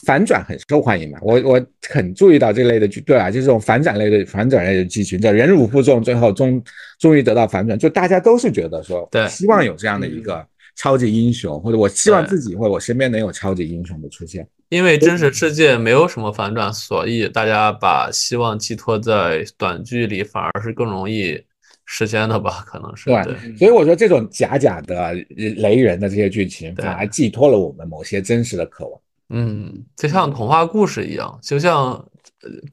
[0.05, 1.17] 反转很受欢迎嘛。
[1.21, 6.61] 我我很注意到这类的剧，对啊，就这种反转类的反转类的剧情，叫忍辱负重，最后终
[6.99, 14.45] 终于得到反转，就大家都是觉得说，对，希望有这样的一个超级英雄，或者我希望自己或者我身边能有超级英雄的出现。
[14.69, 21.41] 因为真实世界没有什么反转，所以大家把希望寄托在短剧里，反而是更容易
[21.85, 22.65] 实现的吧？
[22.67, 23.55] 可能是对。
[23.57, 28.99] 所以我说这种假假的雷人的这些剧情，反而寄托了我们某些真实的渴望。
[29.29, 32.05] 嗯，就像童话故事一样，就像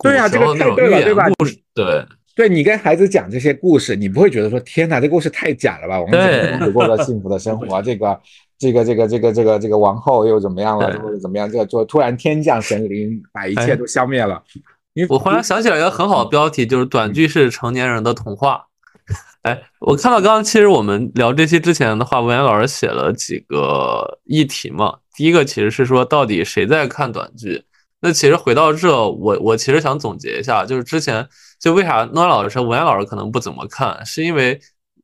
[0.02, 1.28] 对呀，这个太对了，对吧？
[1.38, 2.04] 故事对。
[2.36, 6.00] 对你跟孩子讲这些故事，你不会觉得说天哪，这故事太假了吧？
[6.00, 7.80] 我们怎么过了 幸福的生活？
[7.82, 8.20] 这个。
[8.64, 11.50] 这个这个这个这个这个王后又怎么样了，或者怎么样？
[11.50, 14.42] 这个做突然天降神灵，把一切都消灭了。
[15.10, 18.64] 我忽然想起来一个很好的标题，就是短剧是成年人的童话。
[19.42, 24.94] 哎，我看到刚刚其实我们聊这期之前的话，文言老师写了几个议题嘛。
[25.14, 27.64] 第一个其实是说到底谁在看短剧？
[28.00, 31.28] 那其实回到这，我我其实想总结一下，就是之前
[31.60, 34.58] 就为啥诺老师说文言老师可能不怎么看，是因为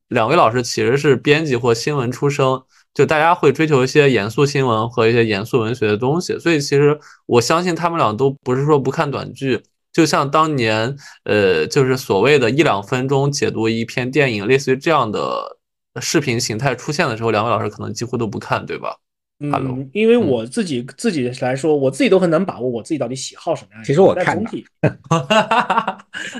[0.09, 2.47] 两位老师其实是编辑或新闻出身。
[2.93, 9.63] 就大家会追求一些严肃新闻和一些严肃文学的东西，所以其实我相信他们俩都不是说不看短剧。
[9.93, 15.57] 就像当年，呃，就是所谓的一两分钟解读一篇电影，类似于这样的
[16.01, 18.97] 视频形态出现的时候，两位老师可能几乎都不看，对吧？
[19.43, 23.83] 嗯，因为我自己自己来说，我自己都很难把握我自己到底喜好什么样。
[23.83, 24.63] 其实我看总体，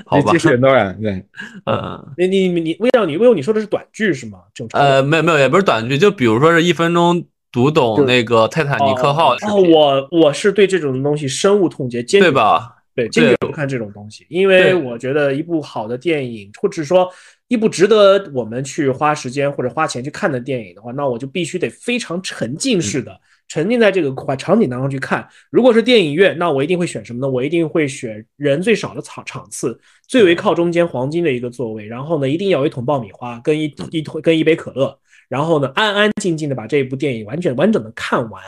[0.05, 1.25] 好吧，很多人对，
[1.65, 4.41] 嗯，你你你，魏导，你魏导，你说的是短剧是吗？
[4.53, 4.79] 正常。
[4.79, 9.33] 呃，没有没有，也不是短剧，就比如说是一分钟读懂那个泰坦尼克号。
[9.33, 12.75] 哦，我我是对这种东西深恶痛绝，坚对吧？
[12.93, 17.09] 对，坚决不看这种东西，因为我觉得一部好的电影，或者说。
[17.51, 23.11] 一部值得我们去花时间或者花钱去看的电影的话，那我就必须得非常沉浸式的
[23.49, 25.27] 沉浸在这个场景当中去看。
[25.49, 27.29] 如果是电影院，那我一定会选什么呢？
[27.29, 31.85] 我一定会选人最少的场场次，最为靠中间黄金的一个座位。
[31.85, 34.97] 然后呢，一定要有一桶爆米花跟一一桶跟一杯可乐。
[35.27, 38.41] 然后呢，安安静静的把这部电影完全完整的看完。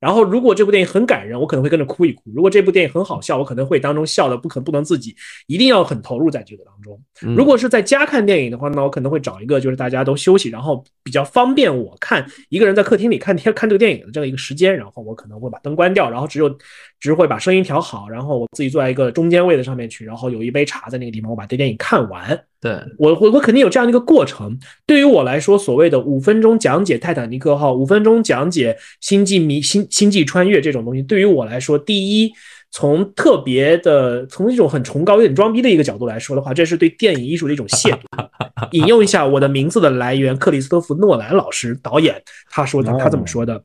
[0.00, 5.16] 然后，如果这部电影很感人，我可能会跟着哭一哭；如果这部电影很好笑，我可能会当中笑的不可不能自己，
[5.48, 7.00] 一定要很投入在这个当中。
[7.36, 16.56] 如果是在家看电影的话，那我可能会找一个就是大家都休息，然后比较方便我看一个人在客厅里看天 看这个电影的这样一个时间，然后我可能会把灯关掉，然后只有
[17.00, 22.40] 只会把声音调好，然后我自己坐在一个中间位的上面去，然后有一杯茶在那个地方，我把这电影看完。
[22.60, 24.58] 对我，我我肯定有这样的一个过程。
[24.84, 32.32] 对于我来说，所谓的五分钟讲解泰坦尼克号，五分钟讲解星际迷星星际穿越这种东西，对于我来说，第一，
[32.70, 38.28] 从特别的，从一种很崇高、有点装逼的一个角度来说的话，这是对电影艺术的一种亵渎。
[38.72, 43.62] 引用一下我的名字的来源，克里斯托弗·诺兰老师导演，他说的，他怎么说的？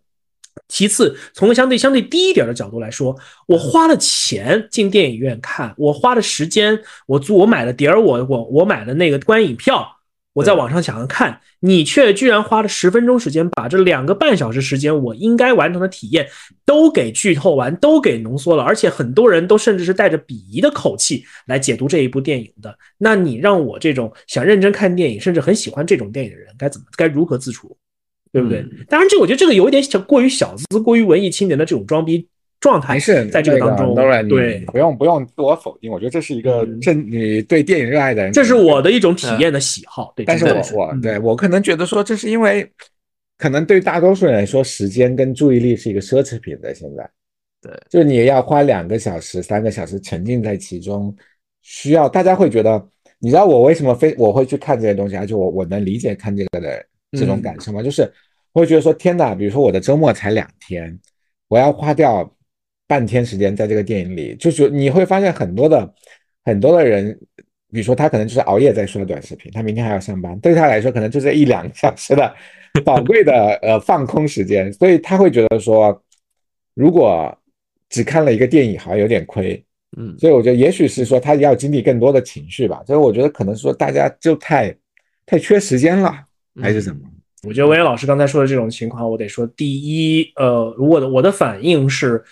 [0.67, 3.15] 其次，从相对相对低一点的角度来说，
[3.47, 9.92] 我花了钱进电影院看，我花了时间，我租我买了碟儿，我我我买了那个观影票，
[10.33, 16.27] 我在网上想要看，你却居然花了十分钟时间，把这两个半小时时间我应该完成的体验
[16.65, 27.77] 都给剧透完，都给浓缩了，而且很多人都甚至是带着鄙夷的口气来解读这一部电影的，那你让我这种想认真看电影，甚至很喜欢这种电影的人，该怎么该如何自处？
[28.31, 28.65] 对不对？
[28.89, 32.27] 当然，这我觉得这个有一点小过于小资、过于文艺青年的这种装逼
[32.63, 40.13] 状态是，在这个当中，当然对，不用不用自我否定，我觉得这是一个嗯正你对电影热爱的人，这是我的一种体验的喜好。
[40.15, 42.65] 对，但是我我对我可能觉得说，这是因为
[43.37, 46.73] 可能对大多数人来说，时间跟注意力是一个奢侈品的。
[46.73, 47.09] 现在，
[47.61, 51.13] 对，就你要花两个小时、三个小时沉浸在其中，
[51.63, 52.81] 需要大家会觉得，
[53.19, 57.83] 你知道我为什么非我会去看这些东西，而且我我能理解看这个的这种感受吗？
[57.83, 58.09] 就是
[58.53, 60.97] 我会觉得说，天哪，比如说我的周末才两天，
[61.49, 62.33] 我要花掉
[62.87, 65.93] 半天时间在这个电影里，就是你会发现很多的
[66.43, 67.19] 很多的人。
[67.71, 72.31] 比如说，他可能就是熬夜在刷短视频，他明天还要上班，对他来说可能就是一两个小时的
[72.85, 75.99] 宝贵的呃放空时间，所以他会觉得说，
[76.75, 77.35] 如果
[77.89, 79.65] 只看了一个电影，好像有点亏。
[79.97, 84.71] 嗯，所以我觉得也许是说他要经历更多的情绪吧，所以我觉得可能说大家就太
[85.25, 86.15] 太缺时间了，
[86.61, 87.01] 还是怎么？
[87.47, 92.23] 我觉得文言老师刚才说的这种情况，我得说，第一，呃，我的我的反应是，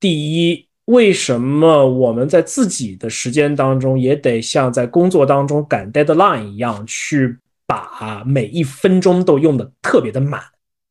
[0.00, 0.66] 第一。
[0.86, 10.42] 为什么我们在自己的时间当中也得像在工作当中赶 deadline 一样，去把每一分钟都用的特别的满？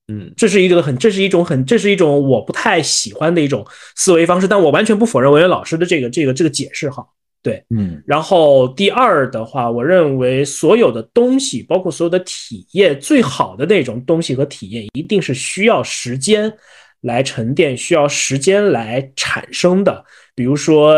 [0.08, 3.68] 嗯，这是一个很，这是一种很，这是一种我不太喜欢的一种
[3.98, 4.48] 思维方式。
[4.48, 7.06] 但我完全不否认文渊老师的这个这个这个解释哈。
[7.44, 8.02] 对，嗯。
[8.08, 16.54] 然后第二的话，我认为所有的东西，包括所有的体验，最好的那种东西和体验，一定是需要时间。
[17.02, 20.04] 来沉淀需要时间来产生的，
[20.36, 20.96] 比如说，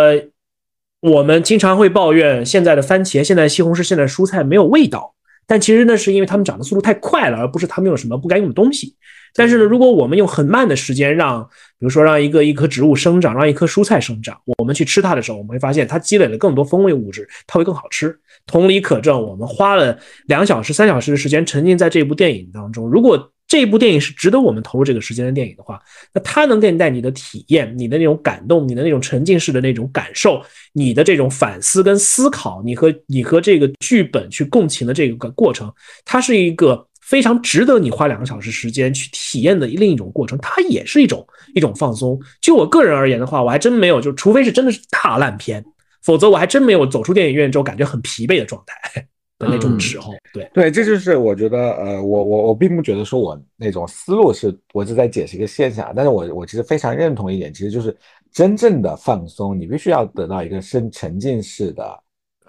[1.01, 5.13] 我们经常会抱怨现在的番茄、现在西红柿、现在蔬菜没有味道，
[5.45, 8.95] 但其实那是因为它们长的速度太快了，而不是它们有什么不该用的东西。
[9.33, 11.41] 但是呢，如果我们用很慢的时间让，
[11.79, 18.19] 比如说让一个一棵植物生长，让一棵蔬菜生长，我们去吃它的时候，我们会发现它积累了更多风味物质，它会更好吃。
[18.45, 25.77] 同理可证，我们花了两小时、三小时的时间沉浸在这部电影当中，如果这部电影是值得我们投入这个时间的电影的话，
[26.13, 35.69] 那它能给你带你的体验、你的那种感动、你的那种沉浸式的那种感受、你的这种反思跟思考，你和你和这个剧本去共情的这个过程，
[36.05, 40.39] 它是一个非常值得你花两个小时时间去体验的另一种过程。
[40.41, 42.17] 它也是一种一种放松。
[42.39, 45.61] 就我个人而言的话，我还真没有，就除非是真的是大烂片，
[46.01, 49.05] 否则我还真没有走出电影院之后感觉很疲惫的状态。
[49.41, 57.95] 的那种时候，对对，这就是我觉得，呃，我我我并不觉得说我那种思路是我是在解释一个现象，但是我我其实非常认同一点，其实就是
[58.31, 62.03] 真正的放松，你必须要得到一个深沉浸式的、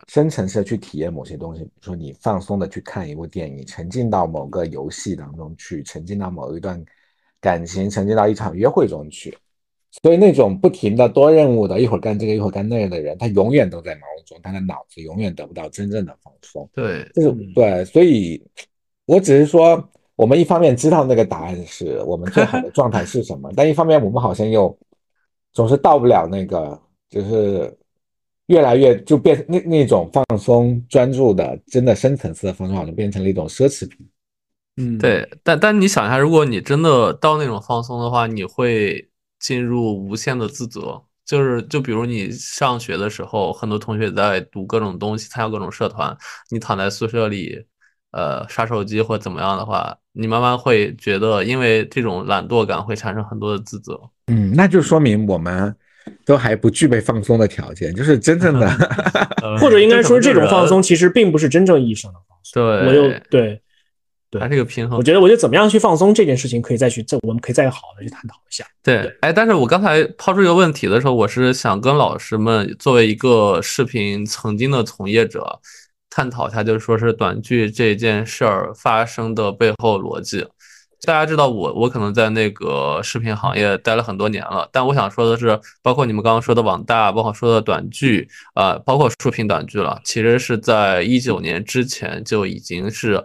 [0.08, 6.82] 深层次的去体验某些东西，比如说你放松的去看一部电影，沉浸到某个游戏当中去，沉浸到某一段
[7.40, 9.36] 感情，沉浸到一场约会中去。
[10.00, 16.66] 所以那种不停的多任务的，一会儿干这个，一会儿干那个的人，他永远都在忙碌中，他的脑子永远得不到真正的放松。
[16.72, 18.42] 对，就是对，所以
[19.04, 24.74] 我只是说，我们一方面知道那个答案是我们最好的状态是什么， 但一方面我们好像又
[25.52, 27.76] 总是到不了那个，就是
[28.46, 34.08] 越来越就变那那种放松、专注的，真的深层次的放松，好像变成了一种奢侈品。
[34.78, 39.06] 嗯，对，但但你想一下，如果你真的到那种放松的话，你会。
[39.42, 46.16] 进入无限的自责，就是就比如你上学的时候，很多同学在读各种东西，参加各种社团，
[46.48, 47.60] 你躺在宿舍里，
[48.12, 54.00] 呃，刷手机或怎么样的话，你慢慢会觉得，因为这种懒惰感会产生很多的自责。
[54.28, 55.74] 嗯，那就说明我们
[56.24, 58.68] 都还不具备放松的条件，就是真正的，
[59.60, 62.62] 或者应该说这种放松其实并不是真正意义上的放松。
[62.62, 63.60] 对，我又对。
[64.40, 68.64] 它这个平衡，我觉得，我觉得怎么样去放松这件事情，可以再去，这我们可以再好的去探讨一下。
[68.82, 75.60] 对，哎，但是我刚才抛出一个问题的时候，我是想跟老师们作为一个视频曾经的从业者，
[76.08, 80.46] 探讨一下，就是说是短剧这件事儿发生的背后逻辑。
[81.04, 93.22] 大家知道我，我可能在那个视频行业待了很多年了，但我想说的是，包括你们刚刚说的网大，包括说的短剧，啊，包括竖屏短剧了，其实是在一九年之前就已经是。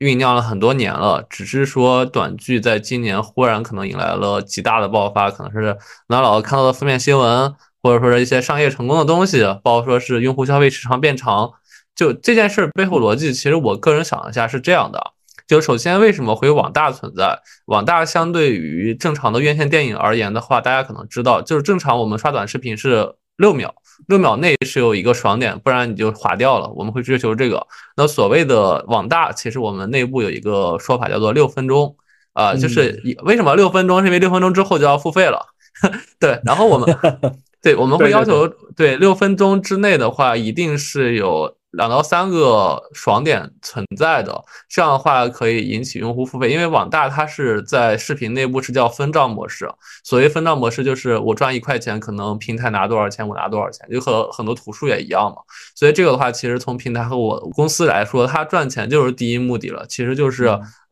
[0.00, 5.76] 酝酿了很多年了，只是说短剧在今年忽然可能迎来了极大的爆发，可能是
[6.08, 11.50] 南老看到的负面新闻，或者说是一些商业成功的东西，包括说是用户消费时长变长。
[11.94, 14.98] 就这件事背后逻辑，其实我个人想一下是这样的：
[15.46, 17.38] 就首先为什么会有网大存在？
[17.66, 23.74] 网大相对于正常的院线电影而言的话，大家可能知道，就是正常我们刷短视频是六秒。
[24.06, 26.68] 六秒内是有一个爽点，不然你就划掉了。
[26.74, 27.66] 我们会追求这个。
[27.96, 31.96] 那所谓的网大，其实我们内部有一个说法叫做六分钟，
[32.32, 34.00] 啊，就是为什么六分钟？
[34.00, 35.46] 是因为六分钟之后就要付费了。
[36.18, 36.96] 对，然后我们
[37.62, 46.50] 对我们会要求，对六分钟之内的话，一定是有两到三个爽点存在的，这样的话可以引起用户付费。
[46.50, 49.70] 因为网大它是在视频内部是叫分账模式，
[50.02, 55.36] 所谓分账模式就是我赚一块钱，可能平台拿多少钱，我拿多少钱，就和很多图书也一样嘛。
[55.76, 59.86] 所以这个的话，其实从平台和我公司来说，它赚钱就是第一目的了。
[59.86, 60.46] 其实就是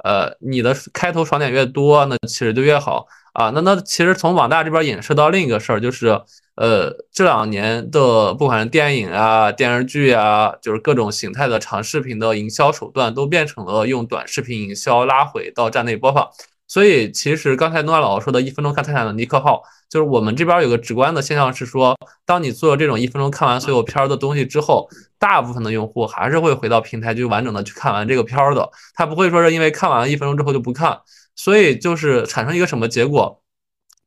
[0.05, 3.51] 呃，你的开头爽点越多，那其实就越好啊。
[3.53, 6.21] 那那其实从网大这边引申到另一个事儿就是。
[6.61, 16.29] 呃，这两年的不管是电影啊、电视剧啊，就是各种形态的长视频的营销手段，都变成了用短视频营销拉回到站内播放。
[16.67, 21.97] 所以，其实刚才诺亚老师说的一分钟看泰坦尼克号，就是我们这边有个直观的现象是说，
[22.27, 30.99] 当你做了这种一分钟看完所有片儿的东西之后，大部分的用户还是会回到平台去完整的去看完这个片儿的，他不会说是因为看完了一分钟之后就不看。
[31.37, 33.41] 所以，就是产生一个什么结果？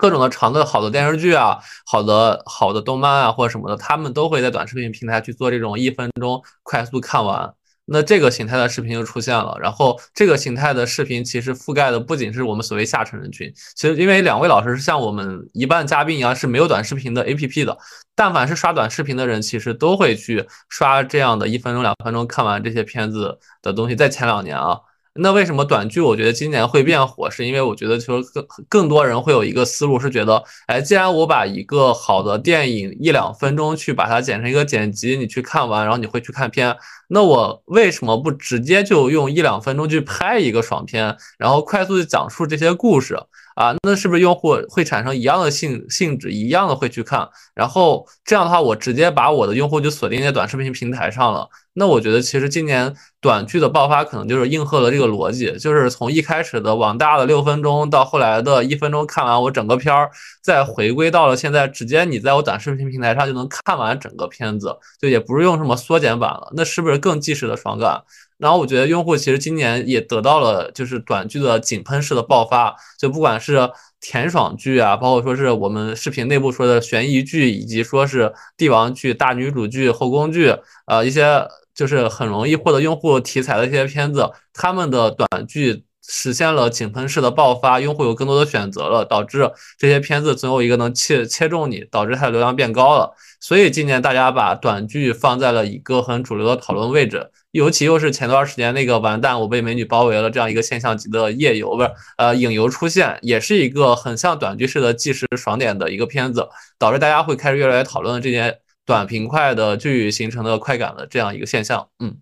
[0.02, 7.54] 各种的长的好的电视剧啊，好的好的动漫啊，或者什么的，他们都会在短视频平台去做这种一分钟快速看完。
[7.86, 9.56] 那这个形态的视频就出现了。
[9.62, 17.78] 然后这个形态的视频其实覆盖的不仅是我们所谓下沉人群，其实因为两位老师是像我们一半嘉宾一样是没有短视频的 APP 的，
[18.16, 23.95] 但凡是刷短视频的人，其实都会去刷这样的一分钟两分钟看完这些片子的东西。
[23.95, 24.80] 在前两年啊。
[25.16, 27.30] 那为什么短剧我觉得今年会变火？
[27.30, 36.76] 是因为我觉得就是更更多人会有一个思路，是觉得，哎，既然我把一个好的电影一两分钟去把它剪成一个剪辑，你去看完，然后你会去看片，
[37.09, 43.18] 那我为什么不直接就用一两分钟去拍一个爽片，然后快速的讲述这些故事？
[43.62, 47.30] 啊，那是不是用户会产生一样的性性质，一样的会去看？
[47.53, 51.47] 然后这样的话，我直接把我的用户就锁定在短视频平台上了。
[51.74, 52.91] 那我觉得，其实今年
[53.22, 60.09] 短剧的爆发可能就是应和了这个逻辑，就是从一开始的网大的六分钟，到后来的一分钟看完我整个片儿，
[60.41, 66.51] 再回归到了现在，直接你在我短视频平台上就能看完整个片子，就也不是用什么缩减版了。
[66.55, 68.01] 那是不是更即时的爽感？
[68.42, 73.70] 然后我觉得用户其实今年也得到了就是短剧的井喷式的爆发，就不管是
[74.00, 80.56] 甜爽剧啊，包括说是我们视频内部说的悬疑剧，以及说是帝王剧、大女主剧、后宫剧，
[80.88, 93.14] 呃，一些就是很容易获得用户题材的一些片子，他们的短剧实现了井喷式的爆发，用户有更多的选择了，导致这些片子总有一个能切切中你，导致它的流量变高了。
[93.39, 97.30] 所以今年大家把短剧放在了一个很主流的讨论位置。
[97.52, 106.47] 尤其又是前段时间那个完蛋，我被美女包围了这样一个现象级的夜游，不是呃影游出现，也是一个很像短剧式的即时爽点的一个片子，
[106.80, 112.18] 导致大家会开始越来越讨论这件短平快的剧形成的快感的这样一个现象，嗯。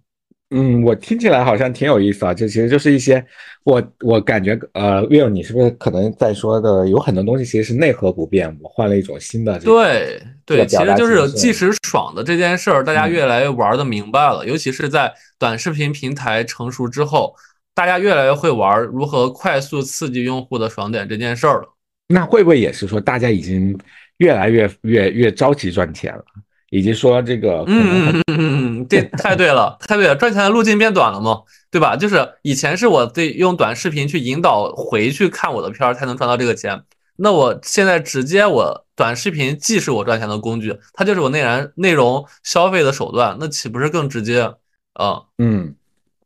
[0.52, 3.24] 嗯，我听起来好像挺有意思啊，这其实就是一些
[3.64, 17.36] 我我感觉呃，Will 你是不是可能在说的有很多东西其实是内核不变，我换了一种新的对对，其实就是即时爽的这件事儿，大家越来越玩的明白了，尤其是在短视频平台成熟之后，
[17.76, 21.68] 大家越来越会玩如何快速刺激用户的爽点这件事儿了。
[22.08, 23.78] 那会不会也是说大家已经
[24.18, 26.24] 越来越越越着急赚钱了？
[26.72, 31.42] 以及说这个，嗯嗯嗯嗯嗯，这太对了，太对了，赚钱的路径变短了嘛，
[31.72, 31.96] 对吧？
[31.96, 36.84] 就是以前是我得用短视频去引导回去看我的片儿才能赚到这个钱，
[37.18, 44.54] 那我现在直接我短视频既是我赚钱的工具，它就是我内燃内容消费的手段，那岂不是更直接
[44.94, 45.22] 啊？
[45.38, 45.76] 嗯。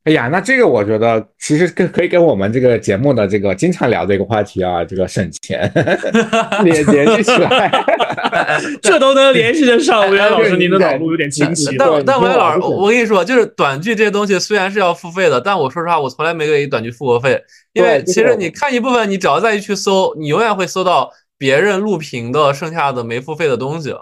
[0.05, 5.71] 哎呀，那这个我觉得其实跟可以跟我们这个节目的这个经常聊的一个话题啊，这个省钱
[6.63, 7.71] 联联系起来，
[8.83, 10.09] 这都能联系得上。
[10.11, 11.77] 吴岩老师，您的脑路有点清晰。
[11.77, 17.41] 但但吴岩老师，我跟你说，就是短剧这些东西虽然是要付费的，但我说实话，我从来没给短剧付过费。
[17.71, 23.95] 因为其实你看一部分，你只要再去搜，你永远会搜到别人录屏的剩下的没付费的东西。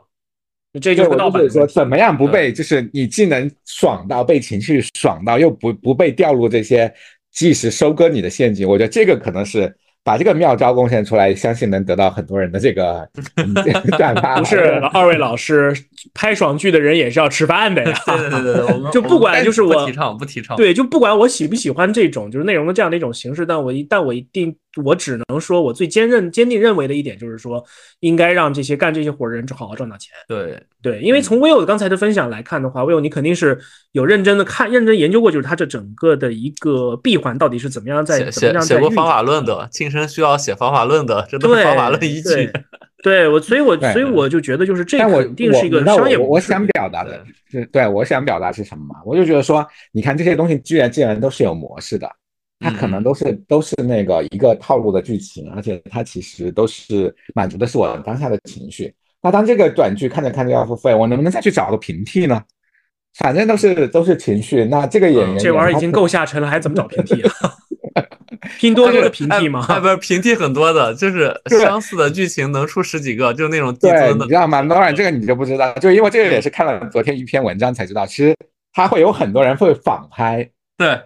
[0.80, 6.94] 这就是说，怎么样不被，就是你既能爽到被情绪爽到，又不不被掉入这些
[7.32, 8.68] 即时收割你的陷阱。
[8.68, 9.76] 我觉得这个可能是。
[10.04, 13.08] 把这个妙招贡献出来，相信能得到很多人的这个
[14.00, 14.40] 转 发。
[14.40, 14.58] 不是
[14.92, 15.72] 二位老师
[16.12, 17.96] 拍爽剧的人也是要吃饭的呀。
[18.08, 20.58] 对对对对， 就不管就是我不提倡不提倡。
[20.58, 24.52] 对，就不管我喜不喜欢这种就是内容的这样的一种形式，但我一但我一定
[24.84, 27.64] 我只能说我最坚认坚定认为的一点就是说，
[28.00, 30.14] 应该让这些干这些活的人好好赚到钱。
[30.28, 33.60] 对对，因为从 Will 刚才的分享来看的话，Will 你肯定是
[33.92, 39.70] 有认真的看、认真研究过，就是他这整个的一个闭环到底是怎么样在怎么样在写过方法论的。
[39.72, 42.50] 生需要写方法论的，这都是方法论依据。
[43.04, 48.96] 对我，所以我所以我就觉得，就是这肯定是一个商业我想表达的是，对我想表达是什么嘛？
[49.04, 52.08] 我就觉得说，你看这些东西，居然竟然都是有模式的，
[52.62, 58.94] 它可能都是都是那个一个套路的剧情，而且它其实都是满足的是我当下的情绪。
[59.22, 62.42] 那当这个短剧看着看着要付费，我能不能再去找个平替呢？
[63.16, 64.64] 反正都是都是情绪。
[64.66, 67.32] 那这个演员、嗯这玩意儿已经够下沉了，还怎么找平替啊？
[68.58, 69.66] 拼多多的平替吗？
[69.68, 74.34] 哎，不是平替很多的，就是 相似的剧情能出十几个，就是那种递对，增的你知。
[74.34, 74.62] 道吗？
[74.64, 78.36] 当然这个你就不知道，就因为这个也是看了昨天一篇文章才知道，其实
[78.74, 81.00] 他会有很多人会仿拍，对，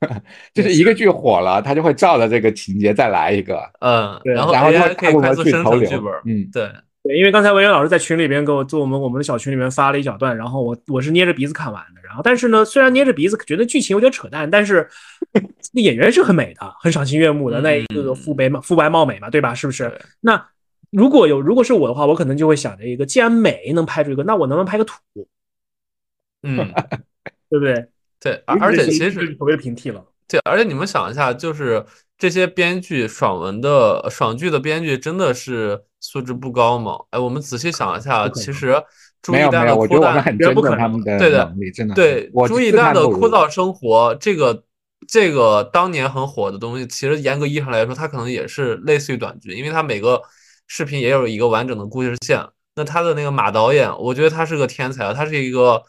[0.54, 6.12] 就是一个剧火了，他就会照着这个情节再来一个，嗯，对然后然后就 AI 会大规可以快速生成剧本。。
[6.24, 6.70] 嗯，对，
[7.02, 12.00] 对，因为刚才文渊老师在群里边给我做我们我们的小群里面发了一小段，然后我我是捏着鼻子看完的。
[12.04, 14.88] 然后但是呢，虽然捏着鼻子觉得剧情有点扯淡，但是
[15.74, 17.60] 那演员是很美的，很赏心悦目的。
[17.60, 19.52] 那一个个肤白貌肤白貌美嘛，对吧？
[19.52, 19.92] 是不是？
[20.20, 20.46] 那
[20.90, 24.94] 如果有如果是我的话，我可能就会想着一个，既然美能拍出一个，那我能不能拍个土，
[26.42, 26.56] 嗯，
[27.50, 27.88] 对不对？
[28.20, 30.04] 对，而而且其实所谓的平替了。
[30.26, 31.84] 对，而且你们想一下，就是
[32.18, 36.98] 这些编剧爽文的爽剧的编剧真的是素质不高吗？
[37.10, 38.74] 哎，我们仔细想一下，其实
[39.22, 41.54] 朱一丹的枯淡，很尊重绝不可能对的。
[41.94, 44.64] 对朱一丹的枯燥生活，这个
[45.08, 50.20] 这个当年很火的东西，其实严格意义上来说，它可能也是类似于短剧，因为它每个
[50.66, 52.44] 视频也有一个完整的故事线。
[52.74, 55.82] 那他的那个马导演，我觉得他是个天才啊，他是一个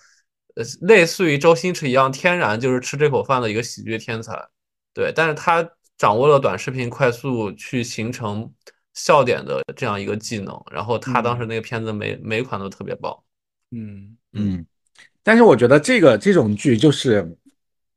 [0.60, 4.38] 呃类似于周星驰一样，天然就是吃这口饭的一个喜剧天才。
[4.94, 5.66] 对，但是他
[5.98, 8.52] 掌握了短视频快速去形成
[8.94, 13.18] 笑点的这样一个技能，然后他当时那个片子每每款都特别棒。
[13.72, 14.66] 嗯，嗯，
[15.24, 17.38] 但是我觉得这个这种剧就是，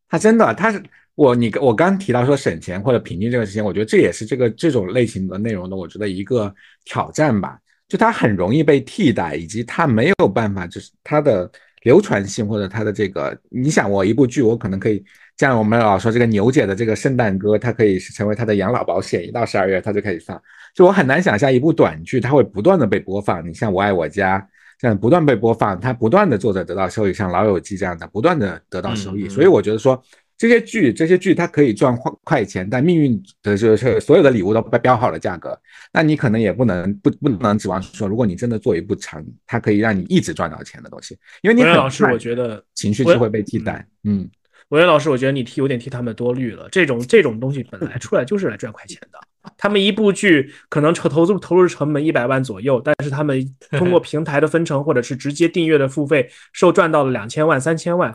[0.08, 0.80] 他真的，他是
[1.14, 6.54] 我你我刚提到说省钱或者平均这个事情，我觉得这也是这个这种类型的内容的，我觉得一个
[6.84, 7.58] 挑战吧，
[7.88, 11.50] 就它很容易被替代，以及它没有办法，就是它的
[11.82, 15.04] 流传性或者它的这个，你想我一部剧，我可能可以。
[15.38, 20.40] 像我们老说这个牛姐的这个圣诞歌，它可以是成为她的养老保险，一到十二月它就开始放。
[20.74, 23.46] 就我很难想象一部短剧，它会不断的被播放。
[23.48, 24.38] 你像《我爱我家》。
[24.78, 30.02] 这样不断被播放，它不断的作者得到收益，像《老友记》这样的不断的得到收益，所以我觉得说
[30.42, 35.56] 这些剧这些剧它可以赚快快钱，但命运的就是所有的礼物都标标好了价格，
[35.92, 44.28] 那你可能也不能不不能指望说，如果你真的做一部长，它可以让你一直赚到钱的东西，因为你老师，我觉得情绪就会被替代，嗯，
[44.70, 46.68] 文渊老师，我觉得你替有点替他们多虑了。
[46.72, 49.20] 这种这种东西本来出来就是来赚快钱的。
[49.56, 58.12] 他们一部剧可能投投资投入成本一百万左右，但是他们通过平台的分成或者是直接订阅的付费，受赚到了两千万、三千万，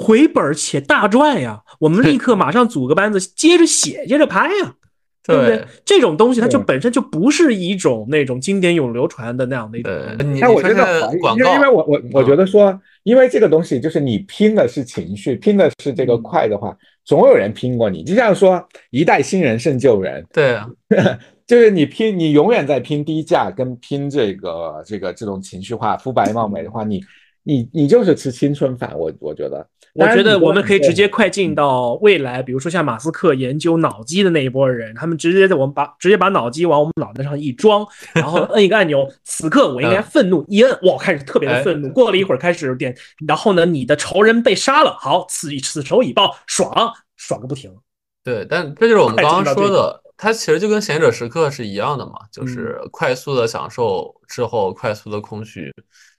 [0.00, 1.60] 回本且大赚呀！
[1.80, 4.74] 我们立刻马上组个班子，接着写，接着拍呀，
[5.26, 5.64] 对不对？
[5.84, 10.32] 这种东西它就本身就不是一种那种经典永流传的那样的一种对，东西。
[10.34, 18.04] 你但我觉得广因为因为，我我我觉得说，因为这个东西就是你拼的是情绪，拼的是这个嗯快的话，总有人拼过你。
[18.04, 20.68] 就像说一代新人胜旧人，对啊，
[21.44, 27.02] 就是你拼，你永远在拼低价跟拼这个这个这种情绪化、肤白貌美的话，你
[27.48, 28.92] 你你就是吃青春饭。
[28.94, 41.88] 我我觉得，我觉得我们可以直接快进到未来，比如说像马斯克研究脑机的那一波人，他们直接在我们把直接把脑机往我们脑袋上一装，然后摁一个按钮，此刻我应该愤怒，一摁，哇，开始特别的愤怒。
[41.88, 42.94] 过了一会儿开始有点，
[43.26, 47.74] 然后呢，你的仇人被杀了，好，此此仇已报，爽爽个不停。
[48.22, 55.72] 对，但这就是我们刚刚说的，它其实就跟贤者时刻是一样的嘛，就是快速的享受之后快速的空虚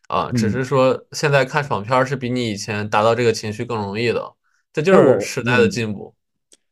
[0.09, 4.21] 啊，只嗯是说现在看爽片儿是比你以前达到这个情绪更容易的，
[4.73, 6.13] 这就是时代的嗯进步。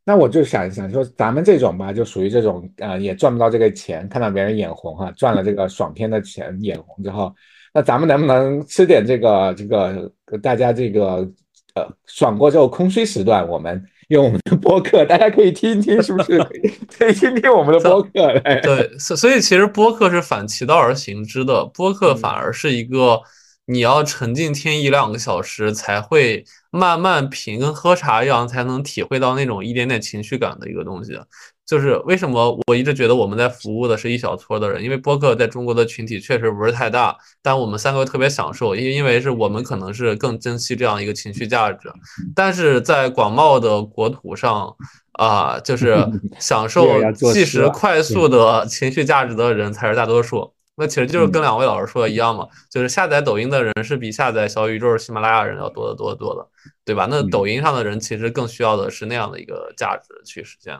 [0.03, 7.31] 那我就想想说，咱们这种吧，就属于这种呃，也赚不到这个钱，看到别人眼红哈、赚了这个爽片的钱眼红之后，
[7.73, 10.11] 那咱们能不能吃点这个这个
[10.41, 11.29] 大家这个
[11.75, 16.39] 呃爽过之后空虚时段，我们用我们的播客，大家可以听一听，是不是？
[16.97, 18.61] 可以听听我们的播客来。
[18.61, 23.21] 对，所所以其实播客是反其道而行之的，播客反而是一个
[23.65, 31.19] 你要沉浸听一两个小时才会慢慢品，跟喝茶一样，才能体会到那种一点点情绪感的一个东西。
[31.67, 41.91] 就是为什么我一直觉得我们在服务的是一小撮的人，因为播客在中国的群体确实不是太大，但我们三个特别享受，因因为是我们可能是更珍惜这样一个情绪价值，
[42.33, 44.75] 但是在广袤的国土上。
[45.17, 45.97] 啊，就 是
[46.37, 46.85] 享受
[47.33, 50.53] 即时快速的情绪价值的人才是大多数。
[50.75, 56.47] 那其实就是跟两位老师说的一样嘛，就是下载抖音的人是比下载小宇宙、喜马拉雅人要多得多得多的，
[56.85, 57.07] 对吧？
[57.09, 60.77] 那嗯抖音上的人其实更需要的是那样的一个价值去实现。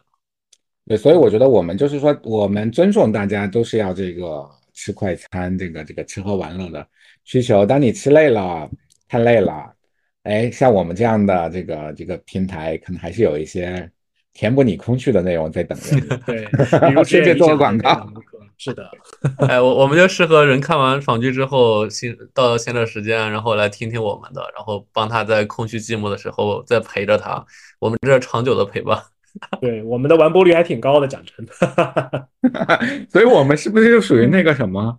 [0.88, 6.88] 对，所以我觉得我们就是说，我们尊重大家都是要这个吃快餐，这个这个吃喝玩乐的
[7.26, 7.66] 需求。
[7.66, 8.70] 当你吃累了、
[9.10, 9.74] 太累了，
[10.24, 13.90] 哎，像我们这样的这个这个平台，可能还是有一些
[14.34, 16.02] 填补你空虚的内容在等着你。
[16.26, 18.10] 对，比如 顺便做个广告。
[18.60, 18.90] 是的，
[19.48, 27.46] 哎，我我们就适合人看完爽剧之后，闲到闲着时间，然后来听听我们的，然后帮他在空虚寂寞的时候再陪着他。
[27.78, 29.00] 我们这是长久的陪伴。
[29.62, 32.28] 对，我们的完播率还挺高的，讲真的。
[33.10, 34.98] 所以我们是不是就属于那个什么，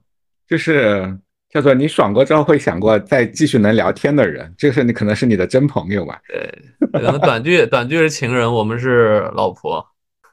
[0.49, 1.19] 就是
[1.51, 6.21] 叫做你爽过之后会想过再继续能聊天的人，这个是你可能是你的真朋友吧？
[6.29, 6.51] 对，
[6.93, 9.85] 可能短剧短剧是情人，我们是老婆。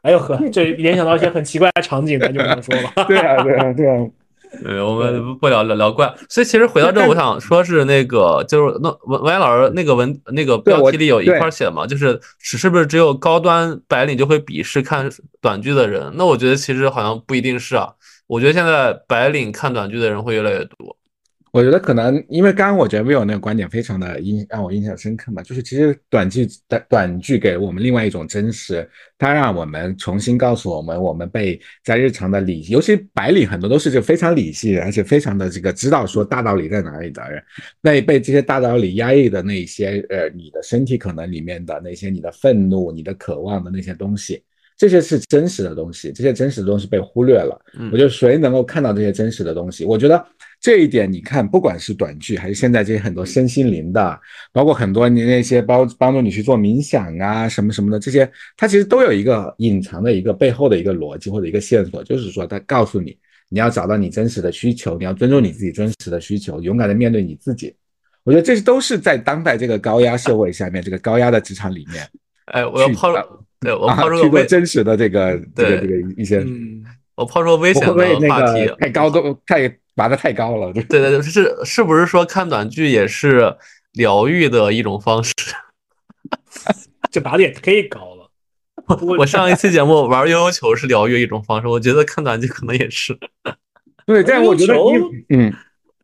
[0.01, 2.91] 哎呦呵，这联想到一些很奇怪的场景，咱就不能说了。
[3.07, 4.07] 对啊，对啊，对啊。
[4.63, 6.13] 对，我们不聊聊聊怪。
[6.29, 15.09] 所以其实回到这，我想说是那个，就是那文文言老师那个文那个标题里有一块写嘛，就是是是不是只有高端白领就会鄙视看
[15.41, 16.11] 短剧的人？
[16.15, 17.89] 那我觉得其实好像不一定是啊。
[18.27, 20.97] 我觉得现在白领看短剧的人会越来越多。
[21.55, 28.85] 我觉得可能，因为刚刚我觉得 Will 那个观点非常的印让我印象深刻嘛，就是其实短剧短短剧给我们另外一种真实，
[29.17, 37.41] 它让我们重新告诉我们，我们被在日常的理，尤其白领很多都是就非常理性，而且非常的这个知道说大道理在哪里的人，
[37.81, 44.43] 被被这些大道理压抑的那些呃，你的身体可能里面的那些你的愤怒、你的渴望的那些东西，
[44.75, 47.57] 这些是真实的东西，这些真实的东西被忽略了。
[47.93, 50.21] 我觉得谁能够看到这些真实的东西，我觉得。
[50.65, 54.19] 这一点你看，不管是短剧还是现在这些很多身心灵的，
[54.51, 63.15] 包括很多你那些帮帮助你去做冥想啊什么什么的这些，它其实都有一个隐藏的一个背后的一个逻辑或者一个线索，就是说它告诉你，
[63.47, 67.75] 你要找到你真实的需求，你要尊重你自己真实的需求，勇敢的面对你自己。
[68.23, 72.09] 我觉得这些都是在当代这个高压社会下面，这个高压的职场里面，
[72.45, 73.13] 哎，我要抛，
[73.59, 77.93] 对我抛出个真实的这个这个这个一些，嗯我抛出危险的
[78.27, 79.71] 话题，太高度 太。
[79.95, 83.55] 拔的太高了，对对对，是是不是说看短剧也是
[83.93, 85.33] 疗愈的一种方式？
[87.09, 88.29] 这拔的也忒高了。
[89.17, 93.17] 我上一期节目玩悠悠球是疗愈一种方式，我觉得看短剧可能也是。
[94.05, 94.75] 对，但我觉得，
[95.29, 95.51] 嗯。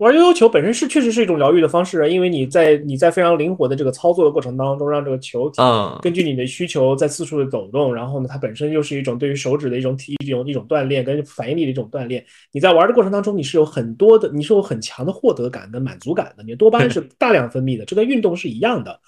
[0.01, 5.61] 玩悠悠球本身是确实是一种疗愈的方式，因为你在你在非常灵活的这个操作的过程当中，让这个球体
[6.01, 12.25] 根据你的需求在四处的走动，然后呢，它本身又是一种对于手指的一种体一种一种锻炼跟反应力的一种锻炼。
[12.51, 18.99] 你在玩的过程当中，你是有很多的，你是有很强的获得感跟满足感的，你多巴胺是大量分泌的，这跟运动是一样的。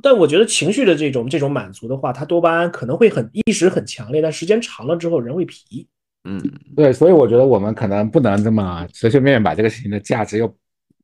[0.00, 5.88] 但我觉得情绪的这种这种满足的话，它多巴胺可能会很一时很强烈，但时间长了之后人会疲。
[6.30, 6.38] 嗯，
[6.76, 10.54] 对，所以我觉得我们可能不能这么随随便便把这个事情的价值又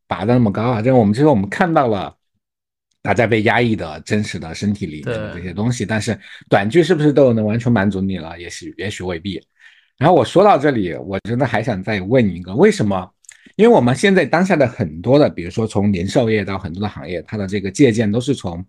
[0.07, 0.83] 拔得那么高啊。
[0.83, 2.15] 就是我们其实我们看到了
[3.01, 6.19] 大家被压抑的真实的身体里面的这些东西，但是
[6.51, 8.39] 短剧是不是都能完全满足你了？
[8.39, 9.41] 也许也许未必。
[9.97, 13.11] 然后我说到这里，我真的还想再问你一个，为什么？
[13.57, 18.63] 因为我们现在当下的很多的，比如说从零售业到很多的行业，它的这个借鉴都是从。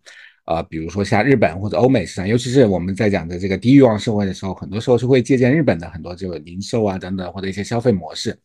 [0.46, 8.38] 呃，比如说像日本或者欧美市场，尤其是我们在讲的这个低欲望社会的时候，很多时候是会借鉴日本的很多这个零售啊等等或者一些消费模式。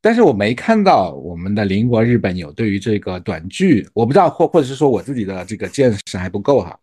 [0.00, 6.76] 但是我没看到我们的邻国日本有对于这个短剧，我不知道或或者是说我自己的这个见识还不够哈，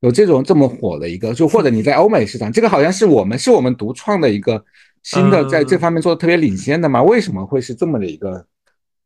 [0.00, 4.64] 有这种这么火的一个，就或者你在欧美市场，这个好像是我们是我们独创的一个
[5.02, 7.02] 新的在这方面做的特别领先的吗？
[7.02, 8.46] 为什么会是这么的一个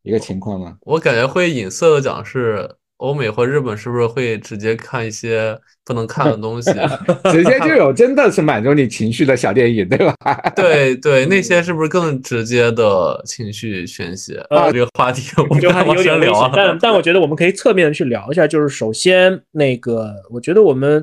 [0.05, 0.77] 一个情况呢？
[0.83, 2.77] 我感觉会隐色的讲是。
[3.01, 6.71] 欧美或日本是不是会直接看一些不能看的东西？
[7.33, 10.15] 直接就有真的是满足你情绪的小电影，对吧？
[10.55, 14.37] 对对，那些是不是更直接的情绪宣泄？
[14.51, 16.51] 啊，这个话题我们还有点聊。
[16.55, 21.03] 但但我觉得我们可以侧面的去聊一下，就是首先那个，我觉得我们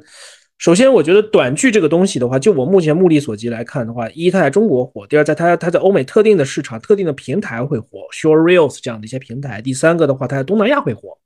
[0.60, 11.18] 首先我觉得短剧这个东西的话，就我目前目力所及来看的话，一它在中国火，第二在它它在欧美特定的市场、特定的平台会火，Short Reels 这样的一些平台，第三个的话，它在东南亚会火。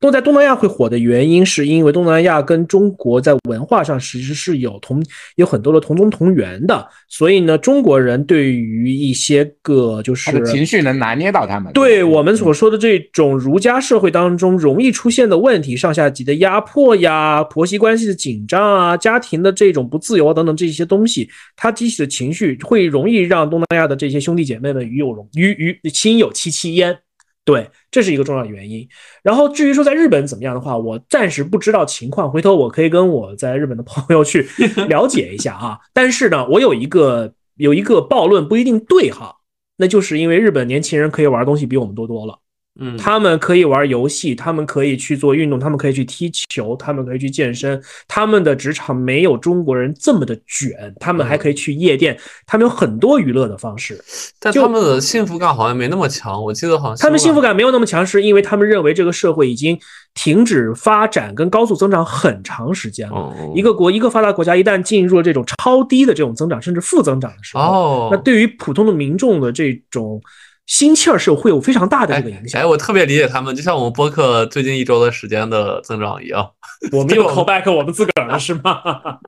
[0.00, 5.04] 都在东南亚会火的原因，是因为东南亚跟中国在文化上其实是有同
[5.36, 26.96] 有很多的同宗同源的，所以呢，中国人对于一些个就是情绪能拿捏到他们，对我们所说的这种儒家社会当中容易出现的问题，上下级的压迫呀，婆媳关系的紧张啊，家庭的这种不自由等等这些东西，它激起的情绪会容易让东南亚的这些兄弟姐妹们与有容与与亲有戚戚焉。
[27.44, 28.86] 对，这是一个重要的原因。
[29.22, 34.46] 然后至于说在日本怎么样的话，我暂时不知道情况，回头我可以跟我在日本的朋友去
[34.88, 35.78] 了解一下啊。
[35.92, 39.34] 但是呢，我有一个有一个暴论不一定对哈，
[39.78, 42.38] 那就是因为日本年轻人可以玩的东西比我们多多了。
[42.78, 47.78] 嗯，他们可以玩游戏，他们可以去做运动，他们可以去踢球，他们可以去健身。
[48.06, 52.16] 他们的职场没有中国人这么的卷，他们还可以去夜店，
[52.46, 54.02] 他们有很多娱乐的方式。
[54.38, 59.78] 但他们的幸福感好像没那么强，我记得好像他们幸福感没有那么强，是因为他们认为这个社会已经
[60.14, 63.16] 停止发展跟高速增长很长时间了。
[63.16, 70.22] 哦一个国一个发达国家一旦进入了这种超低的这种增长，甚至负增长的时候，哦，那对于普通的民众的这种
[70.70, 72.62] 心气儿是有会有非常大的这个影响。
[72.62, 76.48] 哎，我特别理解他们，就像我们播客最近一周的时间的增长一样。
[76.92, 78.80] 我 们又 call back 我们自个儿了是吗？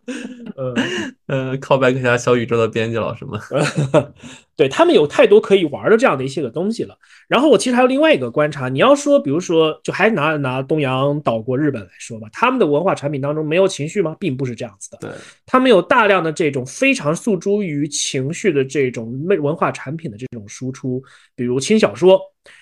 [0.54, 0.74] 呃，
[1.26, 3.40] 呃，call back 一下小宇宙的编辑老师们。
[4.54, 6.94] 对他们有太多可以玩的这样的一些个东西了。
[7.26, 14.14] 然后我其实还有另外一个观察，你要说，比如说，就还拿拿东洋岛国日本来说吧，他们的文化产品当中没有情绪吗？
[14.20, 14.98] 并不是这样子的。
[15.00, 15.10] 对，
[15.46, 21.02] 他们有大量的这种非常诉诸于情绪的这种文化产品的这种输出，
[21.34, 22.20] 比如轻小说，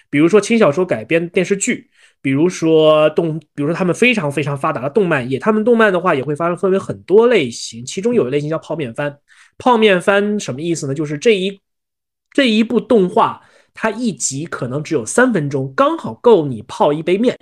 [0.09, 1.91] 比如说轻小说改编电视剧。
[2.23, 9.19] 比如说动，比如说他们非常非常发达的动漫业，他们动漫的话也会发生分为很多类型，其中有一类型叫泡面番。
[9.57, 10.95] 泡面番什么意思呢？
[10.95, 11.59] 就是这一
[12.33, 13.41] 这一部动画，
[13.73, 17.39] 它一集可能只有三分钟，刚好够你泡一杯面。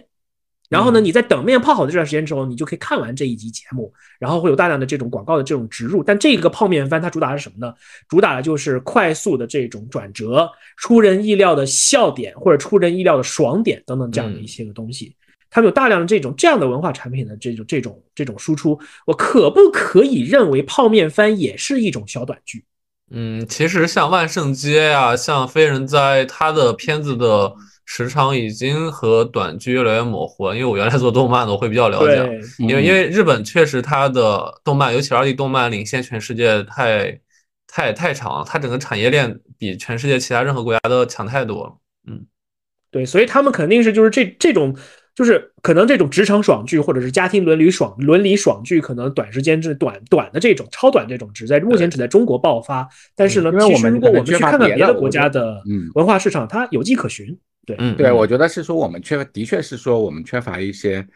[0.69, 6.05] 然后呢，你在等面泡好的这段时间之后，你就可以看完这一集节目，然后会有大量的这种广告的这种植入。
[6.05, 7.73] 但这个泡面番它主打是什么呢？
[8.09, 15.15] 主打的就是快速的这种转折、出人意料的笑点或者出人意料的爽点等等这样的一些个东西。
[15.51, 22.63] 他们有大量的这种这样的文化产品的这种这种这种输出，我可不可以认为泡面番也是一种小短剧？
[23.11, 27.55] 嗯，其实像万圣街呀、像非人哉，它的片子的
[27.91, 30.55] 时长已经和短剧越来越模糊了。
[30.55, 32.17] 因为我原来做动漫的，我会比较了解。
[32.17, 37.19] 对，因为因为日本确实它的动漫，尤其二 D 动漫领先全世界太
[37.67, 41.73] 太太长了，它整个产业链比全世界其他任何国家都强太多了。
[42.07, 42.27] 嗯
[42.91, 44.77] 对，所以他们肯定是就是这这种，
[45.15, 52.87] 就是可能这种职场爽剧或者是家庭伦理爽伦理爽剧，可能短时间之短短的这种超短这种，只在目前只在中国爆发。
[53.17, 57.39] 但是呢，其实如果我们去看看别的国家的嗯文化市场，它有迹可循。
[57.69, 61.07] 对，嗯，对，嗯我觉得是说我们缺，的确是说我们缺乏一些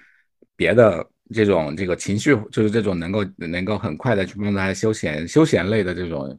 [0.55, 6.39] 别的这种这个情绪，就是这种能够能够很快的去帮大家休闲休闲类的这种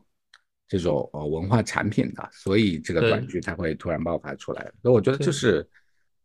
[0.68, 4.72] 这种呃文化产品的，所以这个短剧才会突然爆发出来。
[4.84, 5.68] 所以我觉得就是。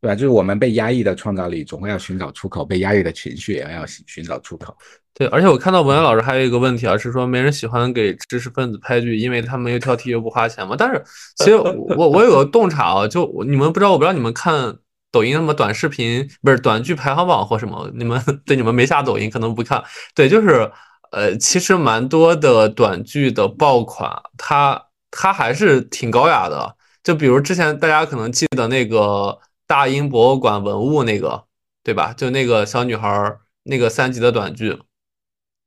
[0.00, 0.14] 对吧？
[0.14, 4.72] 就是我们被压抑的创造力，总会要寻找出口；被压抑的情绪，也要寻寻找出口。
[5.18, 10.76] 对，而且我看到文渊老师还有一个问题啊，是说没人喜欢给知识分子拍剧，因为他们又挑剔又不花钱嘛。
[10.78, 11.02] 但是
[11.38, 14.76] 其实我我有个洞察啊，就你们不知道，我不知道你们看
[15.10, 19.82] 抖音什么短视频不是短剧排行榜或什么，你们对你们没下抖音可能不看。
[20.14, 20.70] 对，就是
[21.10, 26.76] 呃，其实蛮多的短剧的爆款，它它还是挺高雅的。
[27.02, 31.42] 就比如之前大家可能记得那个大英博物馆文物那个，
[31.82, 32.12] 对吧？
[32.16, 34.78] 就那个小女孩那个三集的短剧。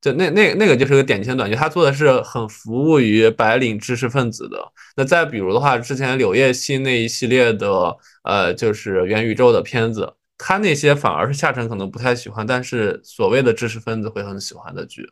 [0.02, 4.58] 就那那那个就是个典型短剧，他做的是很服务于白领知识分子的。
[4.96, 15.08] 那再比如的话，之前柳叶熙那一系列的呃，就是元宇宙的片子，他那些反而是下沉可能不太喜欢，但是所谓的知识分子会很喜欢的剧。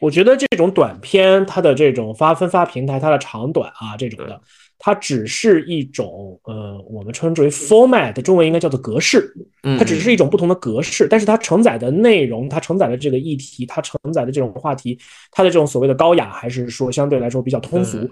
[0.00, 4.40] 我觉得这种短片，它的这种发分发平台，它的长短啊，这种的，
[4.84, 9.34] 它只是一种呃，我们称之为 format，中文应该叫做格式。
[9.62, 14.98] 嗯，它只是一种不同的格式，但是它承载的内容，它承载的这个议题，它承载的这种话题，
[15.30, 18.10] 它的这种所谓的高雅，还是说相对来说比较通俗嗯，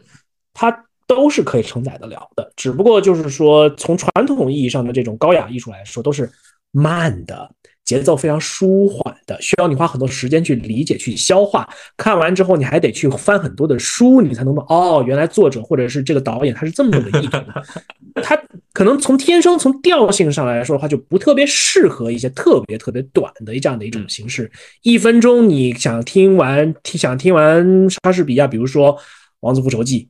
[0.55, 2.51] 它都是可以承载得了的。
[2.57, 6.27] 只不过就是说，从传统意义上的这种高雅艺术来说，都是
[6.71, 7.55] 慢的。
[7.93, 11.69] 节奏非常舒缓的，需要你花很多时间去理解、去消化。
[11.97, 17.37] 看完之后，你还得去翻很多的书，你才能懂哦，原来作者或者是这个导演他是这么个意图。
[18.23, 18.35] 他
[18.73, 24.51] 可能从天生从调性上来说的话，就不特别适合一些特别特别短的这样的一种形式。
[24.83, 28.97] 一分钟你想听完，听想听完莎士比亚，比如说
[29.41, 30.05] 《王子复仇记》，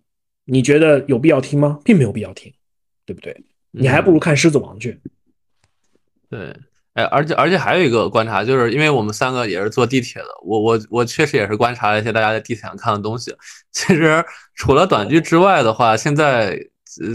[0.44, 1.80] 你觉得有必要听吗？
[1.84, 2.52] 并没有必要听，
[3.04, 3.36] 对不对？
[3.72, 5.00] 你还不如看《狮子王》去。
[6.30, 6.54] 对。
[6.94, 13.34] 哎，而且而且还有一个观察，就是因为我们三个也是坐地铁的，我我我确实也是观察了一些大家在地铁上看的东西。
[13.72, 14.22] 其实
[14.54, 16.58] 除了短剧之外的话，现在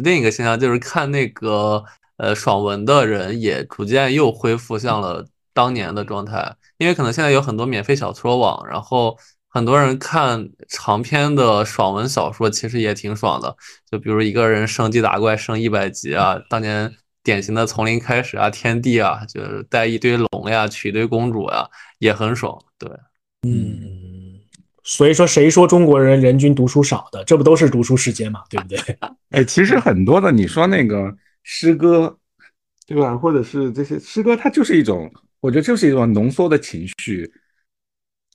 [0.03, 1.83] 另一个现象就是看那个
[2.17, 5.23] 呃爽文的人也逐渐又恢复像了
[5.53, 9.15] 当年的状态，因为可能现在有很多免费小说网，然后
[9.47, 13.55] 很多人看长篇的爽文小说，其实也挺爽的。
[13.91, 16.91] 就比如一个人升级打怪升一百级啊，当年。
[17.27, 21.67] 典型的从零开始啊，天地啊，就是带一堆龙呀，娶一堆公主呀，
[21.99, 22.57] 也很爽。
[22.79, 22.89] 对，
[23.45, 24.39] 嗯，
[24.81, 27.21] 所以说谁说中国人人均读书少的？
[27.25, 28.79] 这不都是读书时间嘛，对不对？
[29.31, 31.13] 哎，其实很多的，你说那个
[31.43, 32.17] 诗歌
[32.85, 33.17] 对吧？
[33.17, 35.11] 或者是这些诗歌，它就是一种，
[35.41, 37.29] 我觉得就是一种浓缩的情绪，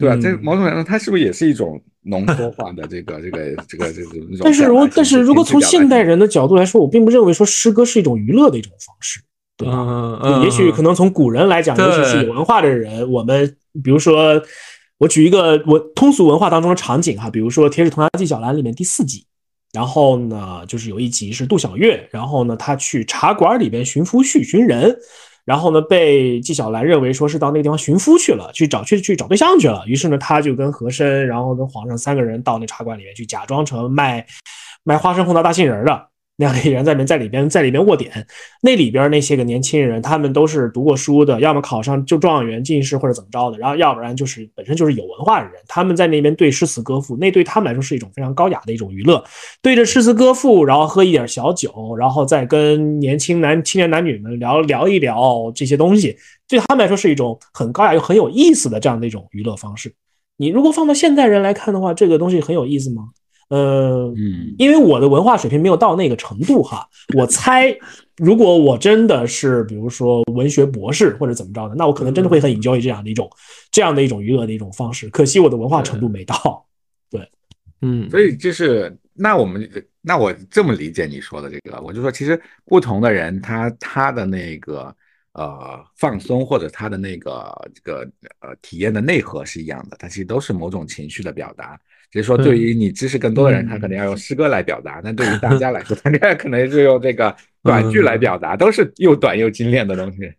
[0.03, 0.16] 对吧？
[0.16, 3.38] 嗯这某种程度上，它是不是也是一种浓缩化的这个 这个
[3.68, 9.20] 这个这个这种但是如果但是如果从现代人的角度来说，我并不认为说诗歌是一种娱乐的一种方式。
[9.55, 14.42] 对吧也许可能从古人来讲，尤其是有文化的人，我们比如说，
[14.98, 19.24] 我举一个我通俗文化当中的场景哈，比如说《铁齿铜牙纪晓岚》里面第四集，
[19.72, 24.96] 然后呢，就是有一集是杜小月，然后呢，他去茶馆里边寻夫婿、寻人，
[25.45, 34.24] 然后呢，被纪晓岚认为说是到那个地方寻夫去了，去找去去找对象去了，于是呢，他就跟和珅，然后跟皇上三个人到那茶馆里面去，假装成卖
[34.84, 36.11] 卖花生红桃大杏仁的。
[36.37, 38.26] 那样的人在里面在里边在里边卧点，
[38.62, 49.22] 那里边那些个年轻人，他们都是读过书的，要么考上就状元、进士或者怎么着的，然后要不然就是本身就是有文化的人，他们在那边对诗词歌赋，那对他们来说是一种非常高雅的一种娱乐，
[49.61, 56.16] 对着诗词歌赋，然后喝一点小酒，然后再跟年轻男青年男女们聊聊一聊这些东西，
[56.49, 59.95] 对他们来说是一种很高雅又很有意思的这样的一种娱乐方式。
[60.39, 63.11] 你如果放到现代人来看的话，这个东西很有意思吗？
[63.49, 67.76] 呃，嗯因为我的文化水平没有到那个程度哈，我猜，
[68.16, 73.28] 如果我真的是比如说文学博士或者怎么着的，那我可能真的会很 enjoy 这样的一种
[73.70, 75.09] 这样的一种娱乐的一种方式。
[75.11, 76.66] 可惜我的文化程度没到。
[77.11, 77.28] 对
[77.82, 79.68] 嗯，所以就是那我们
[80.01, 84.95] 那我这么理解你说的这个，我就说其实不同的人他他的那个
[85.34, 91.78] 呃放松或者他的那个这个呃体验的内核是一样的，它其实都是某种情绪的表达。
[92.12, 100.30] 只是说对于你知识更多的人，嗯他可能要用诗歌来表达；但对于大家来说，他 这可能是用这个短句来表达，都是又短又精炼的东西。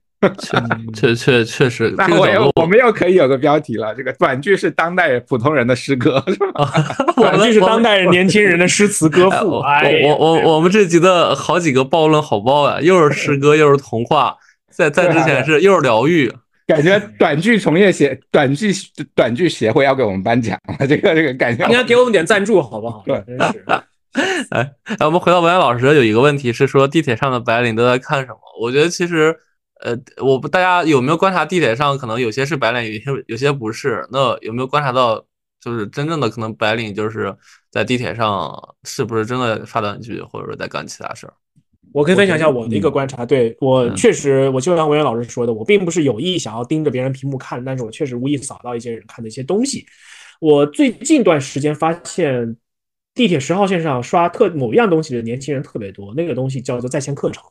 [0.94, 6.72] 确 确确实，这那我我们又可以有个标题了，这个短句是当代普通人的诗歌，是吧？
[7.18, 9.60] 短句是当代年轻人的诗词歌赋。
[9.60, 14.34] 哎我我我我们这集的好几个暴论好爆啊，又是诗歌，又是童话，
[14.72, 16.32] 在在之前是又是疗愈，
[16.76, 18.72] 感觉短剧从业协短剧
[19.16, 23.04] 短剧协会要给我们颁奖了， 这个这个感觉应该给我们点赞助好不好？
[23.06, 23.66] 对真 是。
[24.52, 28.38] 哎，我们回到文言老师有一个问题是说地铁上的白领都在看什么？
[28.62, 29.36] 我觉得其实，
[29.84, 34.08] 呃，我不大家有没有观察地铁上可能有些是白领，有些有些不是？
[34.12, 35.26] 那有没有观察到，
[35.60, 37.36] 就是真正的可能白领就是
[37.72, 41.34] 在地铁上是不是真的发短剧，或者说在干其他事儿？
[41.94, 49.86] 我可以分享一下我的一个观察，对我嗯确实，我就像文渊老师说的，我并不是有意想要盯着别人屏幕看，但是我确实无意扫到一些人看的一些东西。
[50.42, 52.58] 我最近一段时间发现，
[53.14, 57.44] 地铁十号线上刷特某一样东西的年轻人特别多，那个东西叫做在线课程。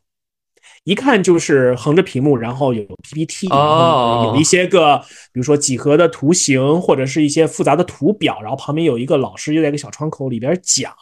[0.85, 4.99] 一看就是横着屏幕，然后有 PPT，然后有一些个，
[5.33, 10.93] 比如说几何的图形，或者是一些复杂的图表，然后旁边有一个老师就在一个小窗口里边讲。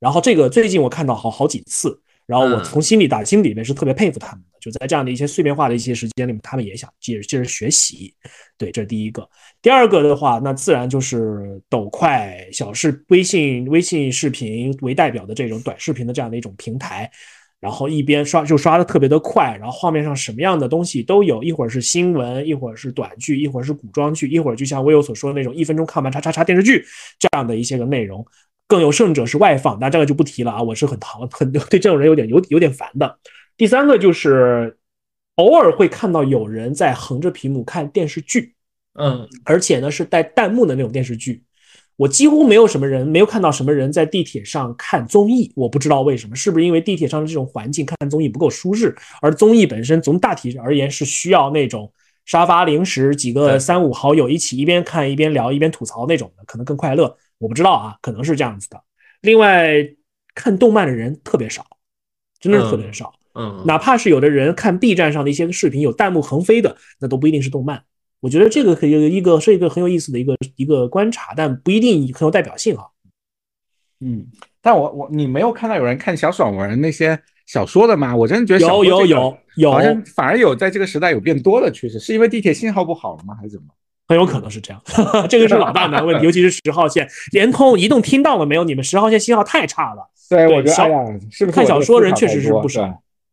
[0.00, 8.14] 然后这个最近我看到好好几次，然后我从心里打心里面是特别佩服他们的，就在这样的一些碎片化的一些时间里面，他们也想接着接着学习。
[8.56, 9.28] 对，这是第一个。
[9.60, 17.10] 第二个的话，那自然就是抖快、小视、微信、微信视频为代表的这种短视频的这样的一种平台。
[17.60, 26.84] 然后一边刷就刷的特别的快，然后画面上什么样的东西都有，一会儿是新闻，一会儿是短剧，一会儿是古装剧，一会儿就像微友所说的那种一分钟看完叉叉叉电视剧
[27.18, 28.22] 这样的一些个内容。
[28.66, 33.18] 更有甚者是外放，那这个就不提了啊，我是很讨很对这种人有点有有点烦的。
[33.56, 34.78] 第三个就是
[35.36, 38.54] 偶尔会看到有人在横着屏幕看电视剧，
[38.94, 41.42] 嗯，而且呢是带弹幕的那种电视剧。
[41.96, 48.92] 我几乎没有什么人，没有看到什么人在地铁上看综艺，我不知道为什么，是不是因为地铁上的这种环境看综艺不够舒适，
[49.22, 51.92] 而综艺本身从大体而言是需要那种
[52.24, 57.16] 沙发零食，几个三五好友一起一边看一边聊一边吐槽那种的，可能更快乐。
[57.44, 58.82] 我不知道啊，可能是这样子的。
[59.20, 59.70] 另外，
[60.34, 61.66] 看动漫的人特别少，
[62.40, 63.12] 真的是特别少。
[63.34, 67.84] 嗯，哪怕是有的人看 B 站上的一些个视频有弹幕横飞的，那都不一定是动漫。
[68.20, 72.84] 我觉得这个可以一个是一个很有意思的一个一个观察，但不一定很有代表性啊。
[74.00, 74.26] 嗯，
[74.62, 78.16] 但我我你没有看到有人看小爽文那些小说的吗？
[78.16, 83.34] 我真的觉得有有有有，好像反而有在这个时代有变多的趋势，是因为地铁信号不好了吗？
[83.34, 83.66] 还是怎么？
[84.06, 84.82] 很有可能是这样，
[85.28, 88.64] 这个是老大难问题， 尤其是十号线，联通、移动听到了没有？
[88.64, 90.10] 你们十号线信号太差了。
[90.28, 92.82] 对，对我觉得是不是看小说人确实是不少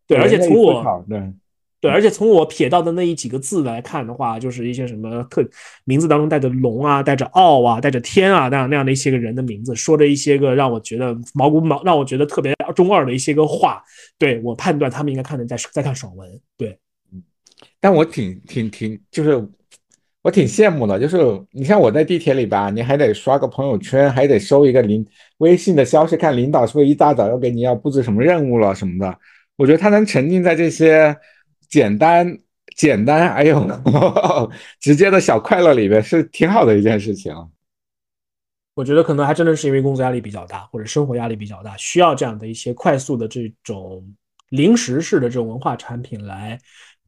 [0.07, 1.33] 对对，而且从我对
[1.79, 5.43] 对，而且从我瞥到的那一几个字来看的话，就是一些什么特
[5.85, 13.81] 名字当中带着龙啊、带着傲啊、带着天啊那样那样的一些个人的名字，说着一些个让我觉得毛骨毛让我觉得特别中二的一些个话。
[14.19, 16.29] 对我判断他们应该看的在在看爽文。
[16.55, 16.77] 对，
[17.79, 19.43] 但我挺挺挺，就是
[20.21, 21.17] 我挺羡慕的，就是
[21.51, 25.05] 你像我在地铁里吧，你还得刷个朋友圈，还得收一个领
[25.37, 29.17] 微信的消息，看领导是不是一大早要给你要布置什么任务了什么的。
[29.55, 31.15] 我觉得他能沉浸在这些
[31.69, 32.37] 简单、
[32.75, 33.67] 简单，还有
[34.79, 37.33] 直接的小快乐里面是挺好的一件事情。
[38.73, 44.03] 我觉得可能还真的是因为工作压力比较大，或者生活压力比较大，需要这样的一些快速的这种
[44.49, 46.57] 零食式的这种文化产品来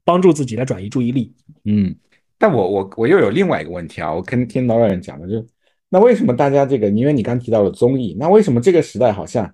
[0.03, 1.33] 帮助自己来转移注意力。
[1.63, 1.95] 嗯，
[2.43, 5.47] 但我我我又有另外一个问题啊，我跟听导演讲的就，
[5.87, 9.49] 那为什么大家这个，因为你刚提到了综艺，那为什么这个时代好像，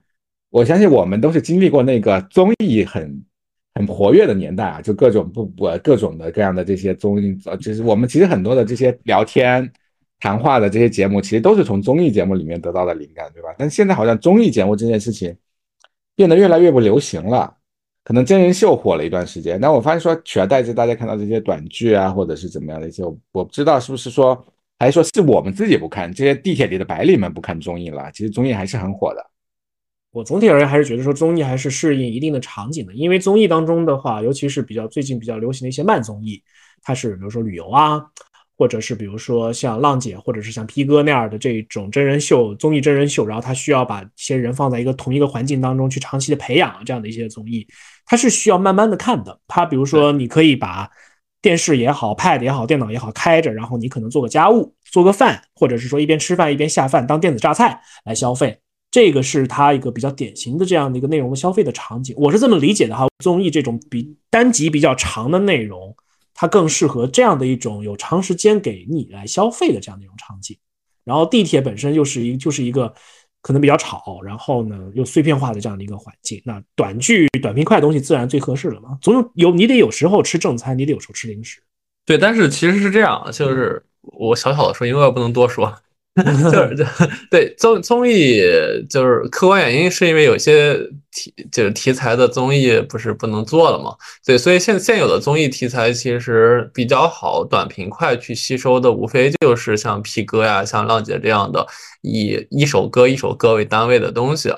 [0.49, 3.23] 我相信我们都是经历过那个综艺很
[3.75, 9.71] 很活跃的年代啊，就各种不不各种的各样的这些综艺，呃，就是我们其实很多的这些聊天。
[10.19, 13.55] 谈话的这些节目其实都是从综艺节目里面得到的灵感，对吧？
[13.57, 15.33] 但现在好像综艺节目这件事情
[16.15, 17.55] 变得越来越不流行了。
[18.09, 24.43] 可能真人秀火了一段时间，但我发现说取而代之，大家看到这些短剧啊，或者是怎么样的一些，我不知道是不是说，
[24.79, 28.11] 还是说是我们自己不看，这些地铁里的白领们不看综艺了。
[28.11, 29.23] 其实综艺还是很火的。
[30.09, 36.41] 我总体而言还是觉得说综艺还是适应一定的场景的，因为综艺当中的话，尤其是比较最近比较流行的一些慢综艺，
[36.81, 38.01] 它是比如说旅游啊。
[38.57, 47.65] 或者是比如说像浪姐，或者是像 P 哥那样的这种真人秀综艺真人秀，然后它需要把一些人放在一个同一个环境当中去长期的培养这样的一些综艺，
[48.09, 49.39] 它是需要慢慢的看的。
[49.47, 50.89] 它比如说你可以把
[51.41, 62.15] 电视也好，Pad 也好，电脑也好开着，然后你可能做个家务，做个饭，或者是说一边吃饭一边下饭当电子榨菜来消费，这个是它一个比较典型的这样的一个内容的消费的场景。
[62.17, 65.95] 我是这么理解的哈，综艺这种比单集比较长的内容。
[66.41, 70.57] 它更适合这样的一种有长时间给你来消费的这样的一种场景，
[71.03, 72.93] 然后地铁本身又是一就是一个
[73.41, 78.97] 可能比较吵，然后呢又碎片化的这样的一个环境，那短剧短平快的东西自然最合适了嘛。
[79.01, 81.61] 总有有你得有时候吃正餐，你得有时候吃零食。
[82.05, 85.73] 对，但是其实是这样，就是我小小的说，因为我不能多说。
[86.75, 88.41] 就是对综综艺，
[88.89, 90.75] 就是客观原因，是因为有些
[91.11, 93.95] 题就是题材的综艺不是不能做了嘛？
[94.25, 101.65] 对，所以现现有的综艺题材其实比较好短平快去吸收的，无非就是像 P 哥呀、像浪姐这样的，
[102.01, 104.49] 以一首歌一首歌为单位的东西。
[104.49, 104.57] 啊，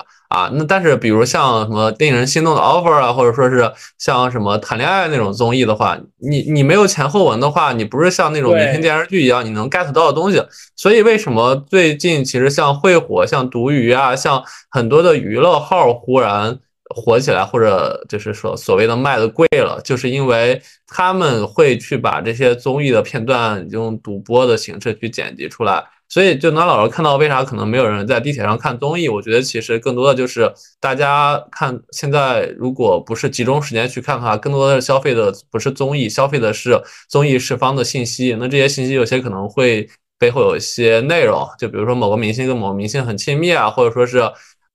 [0.52, 10.42] 那但是比如像什么令人心动的 offer 啊，或者说是像什么谈恋爱那种综艺的话，你你没有前后文的话，你不是像那种明星电视剧一样，你能 get 到的东西。
[10.76, 16.58] 所以为什么最近其实像会火、像毒鱼啊，像很多的娱乐号忽然
[16.94, 25.82] 火起来，或者就是说所谓的卖的贵了，就是因为他们会去把这些综艺的片段用赌播的形式去剪辑出来。
[26.12, 29.08] 所以，就拿老师看到为啥可能没有人在地铁上看综艺？
[29.08, 38.36] 我觉得其实更多的就是大家看现在，如果不是集中时间去看的话，更多的是消费的不是综艺，消费的是综艺释放的信息。
[38.38, 39.88] 那这些信息有些可能会
[40.18, 44.20] 背后有一些内容，就比如说某个明星跟某个明星很亲密啊，或者说是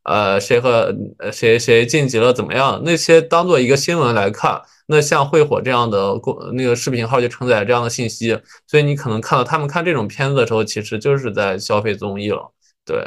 [0.08, 0.92] 呃谁和
[1.32, 4.60] 谁谁晋级了怎么样，那些当做一个新闻来看。
[4.90, 12.54] 那像会火这样的公那个视频号就承载这样的信息，所以你可能看到他们看这种片子的时候，其实就是在消费综艺了。
[12.86, 13.06] 对，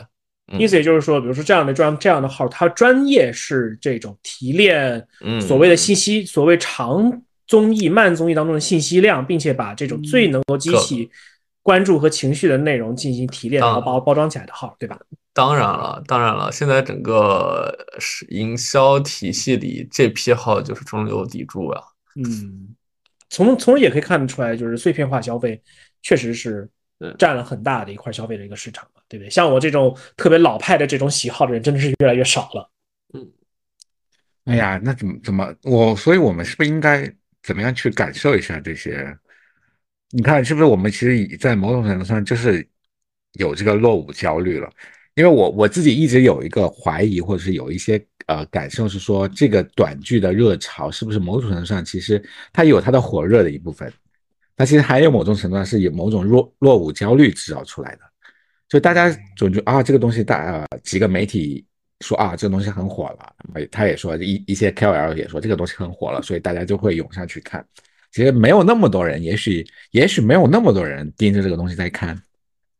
[0.58, 5.02] 意思也就是说，比如说这样的专这样的号，它专业是这种提炼
[5.40, 11.08] 所谓的信息，所谓长综艺、慢综艺当中的信息量，并且把这种最能够激起
[11.62, 14.98] 关注和情绪的内容进行提炼，然后包包装起来的号，对吧？
[15.32, 21.82] 当然了，当然了，现在整个是营销体系里，这批号就是中流砥柱啊。
[22.16, 22.74] 嗯，
[23.28, 25.62] 从从也可以看得出来，就是碎片化消费
[26.02, 26.68] 确实是
[27.16, 29.30] 占了很大的一块消费的一个市场嘛，对不对？
[29.30, 32.70] 像我这种特别老派的这种喜好的人，真的是越来越少了。
[33.14, 33.30] 嗯，
[34.46, 35.94] 哎呀，那怎么怎么我？
[35.94, 37.10] 所以我们是不是应该
[37.42, 39.16] 怎么样去感受一下这些？
[40.10, 42.68] 你看，是不是我们其实已在某种程度上就是
[43.34, 44.68] 有这个落伍焦虑了？
[45.20, 52.22] 因为我我自己一直有一个怀疑，或者是有一些呃感受，是说这个短剧的热潮是不是某种程度上其实
[52.54, 53.92] 它有它的火热的一部分，
[54.56, 58.00] 它其实还有某种程度上是以某种落落伍焦虑制造出来的，
[58.66, 61.62] 就大家总觉得啊这个东西大呃几个媒体
[62.00, 67.62] 说啊这个东西很火了，他也说一一些 KOL 也说这个东西很火了，所以大家就会涌上去看，
[68.10, 72.18] 其实没有那么多人，也许也许没有那么多人盯着这个东西在看。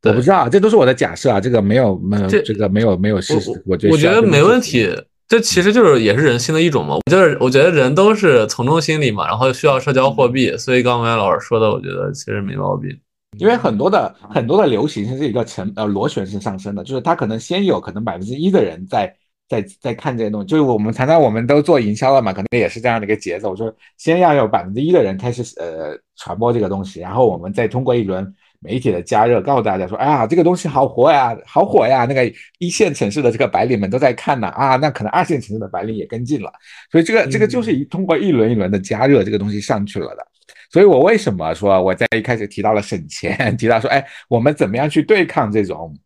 [0.03, 4.89] 我不知道，这都是我的假设啊，这个没有没有这个没有没有事实，我觉得我觉得没问题，
[5.29, 12.91] 这其实就是也是人性的一种嘛，就是我觉得人都是从众心理嘛，然后需要社交货币，所以刚才老师说的，我觉得其实没毛病，
[13.39, 19.15] 因为很多的很多的流行是一个成呃螺旋式上升的，就是它可能先有可能百分之一的人在
[19.51, 28.35] 在在看这些东西，就是我们常常我们都做营销了嘛，可能也是这样的一个节奏，就是先要有百分之一的人开始呃传播这个东西，然后我们再通过一轮。
[28.61, 36.53] 媒体的加热，告诉大家说，哎呀，这个东西好火呀，好火呀，那个一线城市的这个白领们都在看呢，啊，那可能二线城市的白领也跟进了，
[36.93, 40.27] 所以这个这个就是一通过一轮一轮的加热，这个东西上去了的。
[40.71, 45.97] 所以我为什么说我在一开始提到了省钱， 提到说，哎，我们怎么样去对抗这种？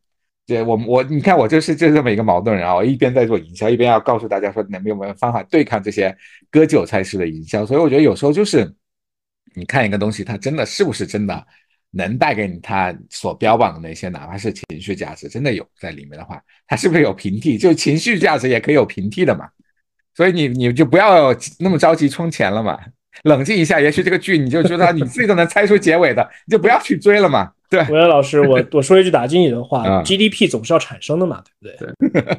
[0.47, 2.75] 对我我你看我就是就这么一个矛盾人啊！
[2.75, 6.15] 我一边在做营销，一边要告诉大家说，能有没有方法对抗这些
[6.51, 7.65] 割韭菜式的营销？
[7.65, 8.71] 所以我觉得有时候就是
[9.55, 11.47] 你看一个东西，它真的是不是真的
[11.95, 17.57] 能带给你他所标榜的那些，哪怕是情绪价值，真的有在里面的话，它是不是有平替？
[17.57, 19.49] 就情绪价值也可以有平替的嘛？
[20.15, 22.79] 所以你你就不要那么着急充钱了嘛，
[23.23, 27.51] 冷静一下，也许这个剧你就觉得你自己都能猜出结尾的，你就不要去追了嘛。
[27.71, 32.33] 对，韦老师，我我说一句打击你的话， GDP 总是要产生的嘛，对不对？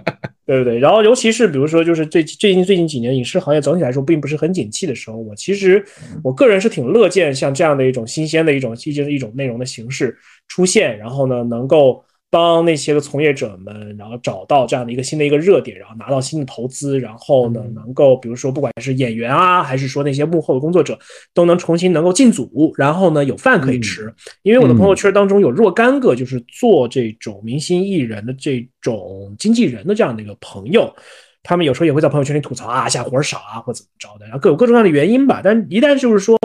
[0.45, 0.79] 对 不对？
[0.79, 5.83] 然后尤其是比如说，就是最最近最近几年影视行业总体来说并不是很景气的时候，我其实
[6.23, 10.15] 我个人是挺乐见像这样的一种新鲜的一种，就是一种内容的形式
[10.47, 12.03] 出现，然后呢能够。
[12.35, 20.99] 帮那些个从业者们，然后找到这样的一个新的一个热点，然后拿到新的投资，然后呢，能够比如说不管是演员啊，还是说那些幕后的工作者，
[21.33, 24.13] 都能重新能够进组，然后呢有饭可以吃。
[24.41, 30.93] 因为我的朋友圈当中有若干个就是做这种明星艺人的这种经纪人的这样的一个朋友，
[31.41, 35.39] 他们有时候也会在朋友圈里吐槽啊，下活少啊，或怎么着的，然后各有各种各样的原因吧。
[35.41, 36.37] 但一旦就是说。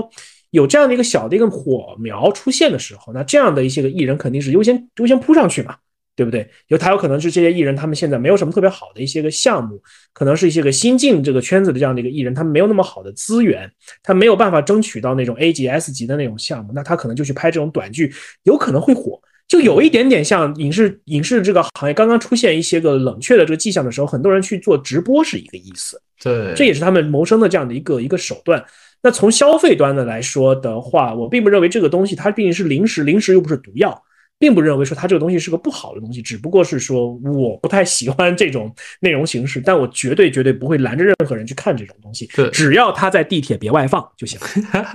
[0.50, 5.76] 有这样的一个小的一个火苗出现的时候，那这样的一些个艺人肯定是优先优先扑上去嘛，
[6.16, 6.48] 对不对？
[6.68, 9.80] 有他有可能是这些艺人，他们现在没有什么特别好的一些个项目，
[10.12, 13.70] 可能是一些个新进这个圈子的这样的一个艺人，他们没有那么好的资源，
[14.02, 28.64] 他没有办法争取到那种 A 级 S 级的那种项目，那他可能就去拍这种短剧，有可能会火，就有一点点像影视影视这个行业刚刚出现一些个冷却的这个迹象的时候，很多人去做直播是一个意思，对，这也是他们谋生的这样的一个一个手段。
[29.02, 34.02] 那从消费端的来说的话，我并不认为这个东西它毕竟是零食，零食又不是毒药，
[34.38, 44.38] 并不认为说它这个东西是个不好的东西，只不过是说我不太喜欢这种内容形式，但我绝对绝对不会拦着任何人去看这种东西，对，只要他在地铁别外放就行。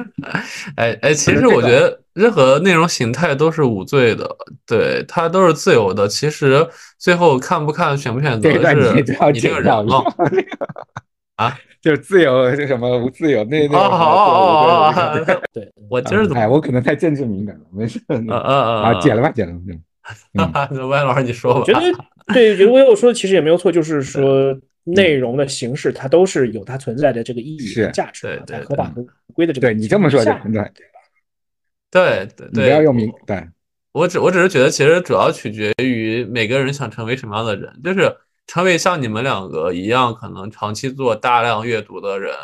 [0.75, 4.29] 哎哎，其实我觉得任何内容形态都是无罪的，
[4.67, 6.07] 对，它都是自由的。
[6.07, 6.67] 其实
[6.99, 10.03] 最后看不看、选不选择是你这个人嘛。
[11.35, 11.57] 啊。
[11.85, 14.91] 就是自由就什么无自由那那哦
[15.53, 19.53] 对，我今儿怎么哎，我可能太政治敏感了，没事，嗯嗯嗯啊，剪了吧，剪了，
[20.33, 21.79] 那歪老师你说吧，我觉得
[22.33, 29.05] 对，觉得我说的其实也没有错，就是说内容的形式它都是有它存在的这个意义和价值，在合法合
[29.35, 30.71] 规的这个对你这么说就对，
[31.91, 33.47] 对对对，不要用名对，
[33.91, 38.11] 我只我只是觉得其实主要取决于每个人想成为什么样的人，就是。
[38.47, 42.35] 成为像你们两个一样，可能长期做大量阅读的人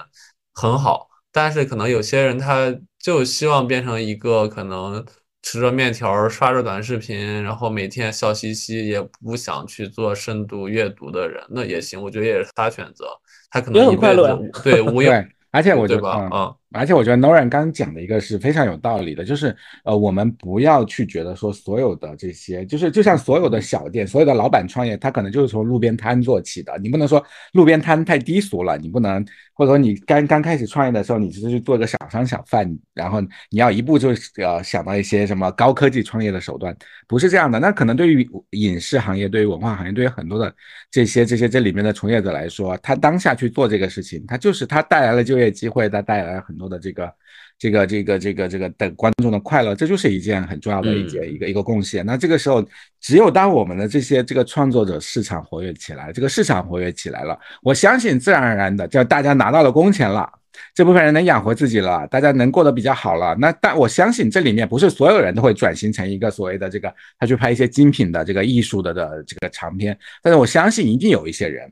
[0.54, 5.06] 很好，但是可能有些人他就希望变成一个可能
[5.42, 13.08] 吃着面条、刷着短视频，然后每天笑嘻嘻，也不想去做深度阅读的人，那也行，我觉得也是他选择，
[13.50, 15.12] 他可能一辈子对无忧，
[15.52, 16.54] 而且我觉得啊。
[16.74, 26.78] 而且我觉得 Noran 刚讲的一个是非常有道理的，就是呃，我们不要去觉得说所有的这些，就是就像所有的小店，所有的老板创业，他可能就是从路边摊做起的。
[26.80, 29.22] 你不能说路边摊太低俗了，你不能，
[29.54, 33.20] 或者说你刚刚开始创业的时候，你只是去做个小商小贩，然后
[33.50, 36.74] 你要一步就呃想到一些什么高科技创业的手段，
[37.06, 37.60] 不是这样的。
[37.60, 40.54] 那可能对于影视行业、对于文化行业、对于很多的
[40.90, 46.61] 这些这些这里面的从业者来说，他当下去做这个事情，他就是他带来了就业机会，他带来了很。
[46.62, 47.12] 多的这个，
[47.58, 52.06] 这个，这个，这个，这个的观众的快乐，这就是一件很重要的一件一个一个贡献。
[52.06, 52.64] 那这个时候，
[53.00, 60.32] 只有当我们的这些这个创作者市场活跃起来，这个市场活跃起来了，我相信自然而然的，叫大家拿到了工钱了，
[60.76, 63.36] 这部分人能养活自己了，大家能过得比较好了。
[63.40, 71.72] 那但我相信这里面不是所有人都会转型成一个所谓的这个，他去拍一些精品的这个艺术的的这个长片，但是我相信一定有一些人。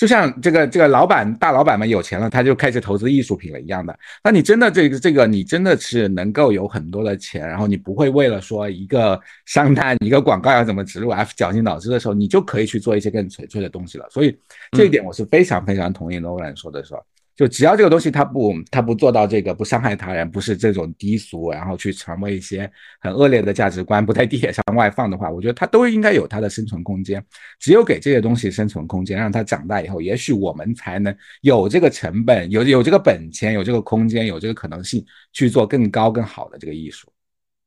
[0.00, 3.94] 就像这个这个老板大老板们有钱了，他就开始投资艺术品了一样的。
[4.24, 14.06] 那你真的这个这个你真的是能够有很多的钱，然后你不会为了说一个商单一个广告要怎么植入 F 绞尽脑汁的时候，你就可以去做一些更纯粹的东西了。
[14.08, 14.34] 所以
[14.72, 17.04] 这一点我是非常非常同意 Nolan 说的，说。
[17.40, 22.70] 就只要这个东西它不它不做到这个不伤害他人，不是这种低俗，然后去传播一些
[23.00, 27.24] 很恶劣的价值观，不在地铁上外放的话，我觉得它都应该有它的生存空间。
[27.58, 35.02] 只有给这些东西生存空间，让它长大以后，也许我们才能有这个成本，有有这个本钱，有这个空间，有这个可能性
[35.32, 37.10] 去做更高更好的这个艺术。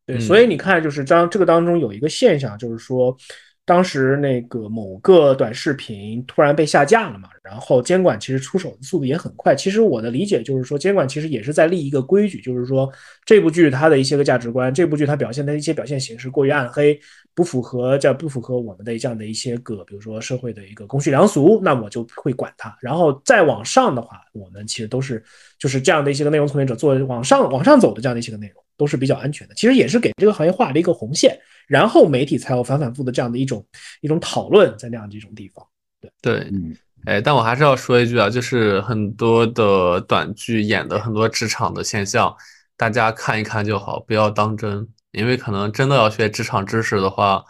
[0.06, 3.18] 对，所以你看，就是当这个当中有一个现象，就是说。
[3.66, 9.56] 当时那个某个短视频突然被下架了嘛，然后监管其实出手的速度也很快。
[9.56, 12.92] 其实我的理解就是说，监管其实也是在立一个规矩，就是说
[13.26, 17.00] 这部剧它的一些个价值观，这部剧它表现的一些表现形式过于暗黑，
[17.34, 22.78] 不符合这不符合我们的这样的一些个，比如说社会的一个公序良俗，那我就会管它。
[22.82, 25.24] 然后再往上的话，我们其实都是
[25.58, 29.56] 就是这样的一些个内容从业者做往上往上走的这样的一些个内容，都是比较安全的。
[29.56, 31.38] 其实也是给这个行业画了一个红线。
[31.66, 33.66] 然后媒体才有反反复的这样的一种
[34.02, 35.66] 一种讨论，在那样的一种地方，
[36.02, 36.76] 对对，嗯，
[37.06, 42.36] 哎，但我还是要说一句啊，就是很多的短剧演的很多职场的现象，
[42.76, 47.42] 大家看一看就好，不要当真，因为可能真的要学职场知识的话，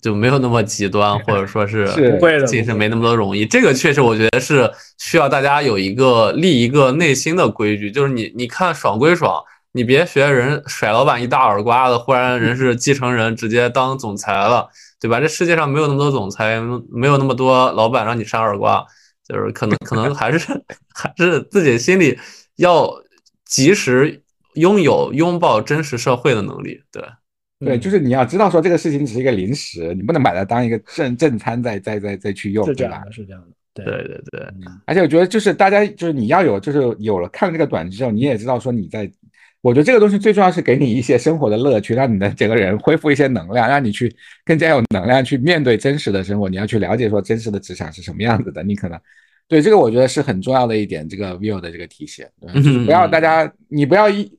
[0.00, 3.44] 就没有那么极端，或者说是不会的，其实没那么多容易。
[3.44, 9.44] 这个确实我觉得是需要大家有一个立一个内心的规矩，就是你你看爽归爽。
[9.76, 14.66] 你别学人甩老板一大耳刮子，忽然人是继承人，直接当总裁了，
[14.98, 15.20] 对吧？
[15.20, 16.58] 这世界上没有那么多总裁，
[16.90, 18.82] 没有那么多老板让你扇耳刮，
[19.28, 20.38] 就是可能可能还是
[20.96, 22.18] 还是自己心里
[22.56, 22.90] 要
[23.44, 24.22] 及时
[24.54, 27.02] 拥有拥抱真实社会的能力，对
[27.60, 34.48] 对，就是你要知道说这个事情只是一个临时，你不能把它当一个正正餐再再再再去用，是这样的，是这样的，对对对对。
[34.86, 39.12] 而且我觉得就是大家就是你要有就是有了看了这个短剧之后，你也知道说你在。
[39.66, 44.14] 我觉得这个东西最重要是给你一些生活的乐趣，让你的整个人恢复一些能量，让你去
[44.44, 46.48] 更加有能量去面对真实的生活。
[46.48, 48.96] 你要去了解说真实的职场是什么样子的，你可能
[49.48, 51.08] 对这个我觉得是很重要的一点。
[51.08, 52.30] 这个 view 的这个体现，
[52.84, 54.30] 不要大家你不要一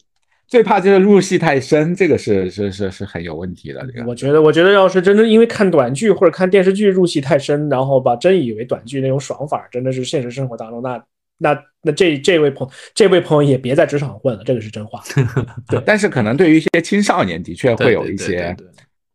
[0.47, 3.85] 最怕就是入戏太深，这个是是是是很有问题的。
[3.85, 11.03] 这个我觉得我觉得要是真的因为看短剧或者看电视剧入戏太深，然后把真以为短剧那种爽法真的是现实生活当中那。
[11.39, 11.53] 那
[11.87, 15.01] 那这这位朋这位朋友也别在职场混了，这个是真话。
[15.69, 18.55] 对，但是可能对于一些青少年，的确会有一些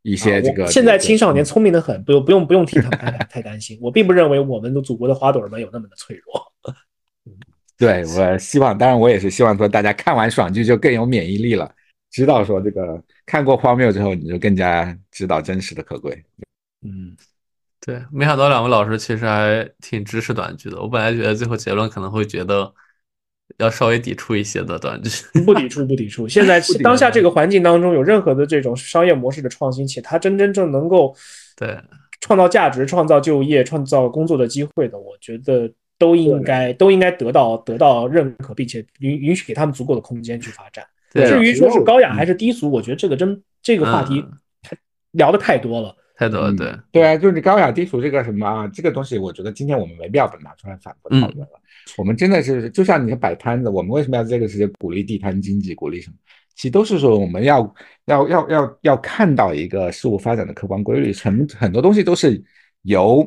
[0.03, 0.66] 一些这个。
[0.66, 3.78] 现在青少年聪明的很，不用不用不用替他们太太担心。
[3.82, 6.74] 我并不认为我们的祖国的花朵们有那么的脆弱。
[7.77, 11.70] 对，我希望，当然我也是希望说，大家看完爽剧就更有免疫力了，
[12.11, 16.24] 知道说这个看过荒谬之后，你就更加知道真实的可贵。
[16.82, 17.15] 嗯。
[17.85, 20.81] 对，没想到两位老师其实还挺支持短剧的。
[20.81, 22.73] 我本来觉得最后结论可能会觉得
[23.59, 25.11] 要稍微抵触一些的短剧，
[25.45, 26.29] 不抵触，不抵触。
[26.29, 31.13] 现在 当下这个环境当中，有任何的这种商业模式的创新，且它真真正能够
[31.57, 31.77] 对
[32.21, 35.69] 创造价值、创造就业、创造工作的机会的，我觉得
[35.99, 40.87] 都应该都应该得到得到认可，并且允允许给他们足够的空间去发展。
[41.13, 44.25] 至于说是高雅还是低俗，我觉得这个真这个话题
[45.11, 45.97] 聊的太多了。
[46.23, 51.61] 太多了，对对啊，就是高雅低俗这个什么啊，这个东西，我觉得今天我们没必要把它拿出来反复讨论了。
[51.99, 56.16] 我们真的是就像你说摆摊子，我们为什么要这个时间鼓励地摊经济，鼓励什么？
[56.55, 57.74] 其实都是说我们要
[58.05, 62.40] 要要要要看到一个事物发展的客观规律，很很多东西都是
[62.82, 63.27] 由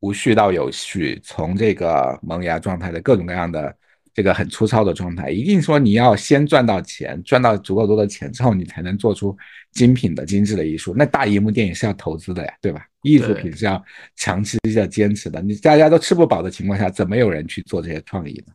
[0.00, 3.76] 无序到有序，从这个萌芽状态的各种各样的。
[4.16, 9.36] 这个很粗糙的状态，一定说你要先赚到钱，赚到足够多的钱之后，你才能做出
[9.72, 10.94] 精品的、精致的艺术。
[10.96, 12.80] 那大荧幕电影是要投资的呀，对吧？
[13.02, 13.84] 艺术品是要
[14.16, 15.42] 长期要坚持的。
[15.42, 18.54] 你大家都吃不饱的情况下，怎么有人去做这些创意呢？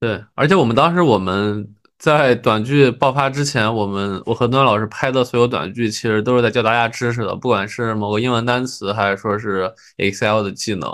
[0.00, 1.68] 对，而且我们当时我们
[1.98, 10.88] 在短剧爆发之前，我们我和段老师拍的所有短剧，其实都是在教大家知识的，不管是某个英文单词，还是说是 Excel 的技能。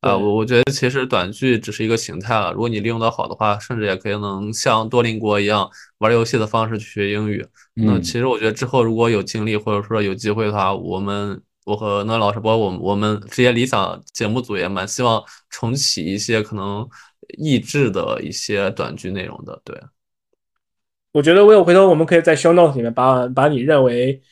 [0.00, 2.52] 啊，我我觉得其实短剧只是一个形态了。
[2.52, 5.68] 如果你利用的好的话，甚至也可以能像多邻国一样
[5.98, 7.44] 玩游戏的方式去学英语。
[7.74, 15.20] 那其实我觉得之后如果有精力或者说有机会的话，我们我和那老师，包括我们我们这些理想节目组也蛮希望
[15.50, 16.88] 重启一些可能
[17.36, 19.60] 益智的一些短剧内容的。
[19.64, 19.76] 对，
[21.10, 24.22] 我觉得我有回头我们可以在 show notes 里面把把你认为。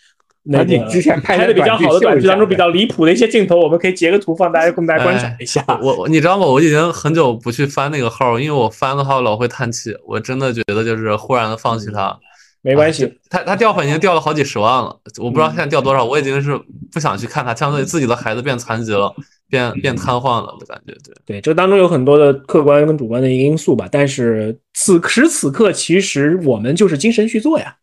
[0.48, 5.64] 那你之前拍的比较好的短剧当中比较离谱的一些镜头，我们可以截个图放大家供大家观赏一下。
[5.82, 6.46] 我你知道吗？
[6.46, 9.92] 我已经很久不去翻那个号，因为我翻的话老会叹气。
[10.06, 12.16] 我真的觉得就是忽然的放弃它，
[12.62, 13.12] 没关系。
[13.28, 16.04] 他他掉粉已经掉了好几十万了，我不知道现在掉多少。
[16.04, 16.56] 我已经是
[16.92, 19.12] 不想去看他，相当于自己的孩子变残疾了，
[19.50, 20.92] 变变瘫痪了的感觉。
[21.04, 23.88] 对对，这当中有很多的客观跟主观的一个因素吧。
[23.90, 27.74] 但是此时此刻，其实我们就是精神续作呀。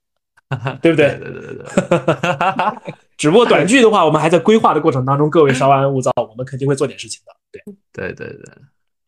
[0.81, 1.17] 对不对？
[1.17, 1.65] 对对对对，
[3.17, 7.33] 只不过短剧的话，我们还在规划的过程当中，各位稍安勿躁，我们肯定会做点事情的。
[7.51, 7.61] 对
[8.13, 8.53] 对对对，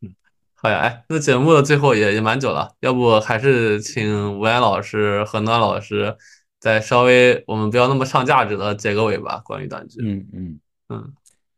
[0.01, 0.15] 嗯，
[0.55, 6.15] 好呀，哎，那节目的最后也也蛮久了，要不还是请吴岩老师和暖老师
[6.59, 9.99] 再稍微我们不要那么上价值的结个尾吧，关于短剧。
[10.03, 10.59] 嗯嗯
[10.89, 11.13] 嗯，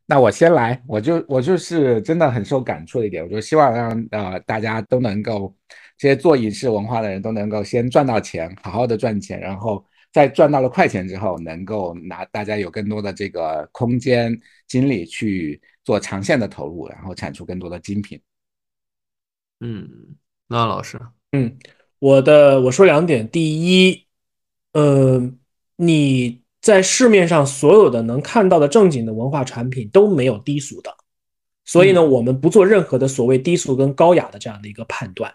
[0.05, 5.53] 那我先来，我就我就是真的很受感触的一点，我就希望让呃大家都能够。
[5.97, 9.83] 这些做影视文化的人都能够先赚到钱，好好的赚钱，然后
[10.13, 18.21] 在赚到了快钱之后，能够拿大家有更多的这个空间精力去做长线的投入，然后产出更多的精品。
[19.59, 20.15] 嗯，
[20.47, 20.99] 那老师，
[21.31, 21.57] 嗯，
[21.97, 24.05] 我的我说两点，第一，
[24.73, 25.31] 呃，
[25.77, 30.95] 你在市面上所有的能看到的正经的文化产品都没有低俗的，
[31.65, 35.33] 所以呢，我们不做任何的所谓低俗跟高雅的这样的一个判断。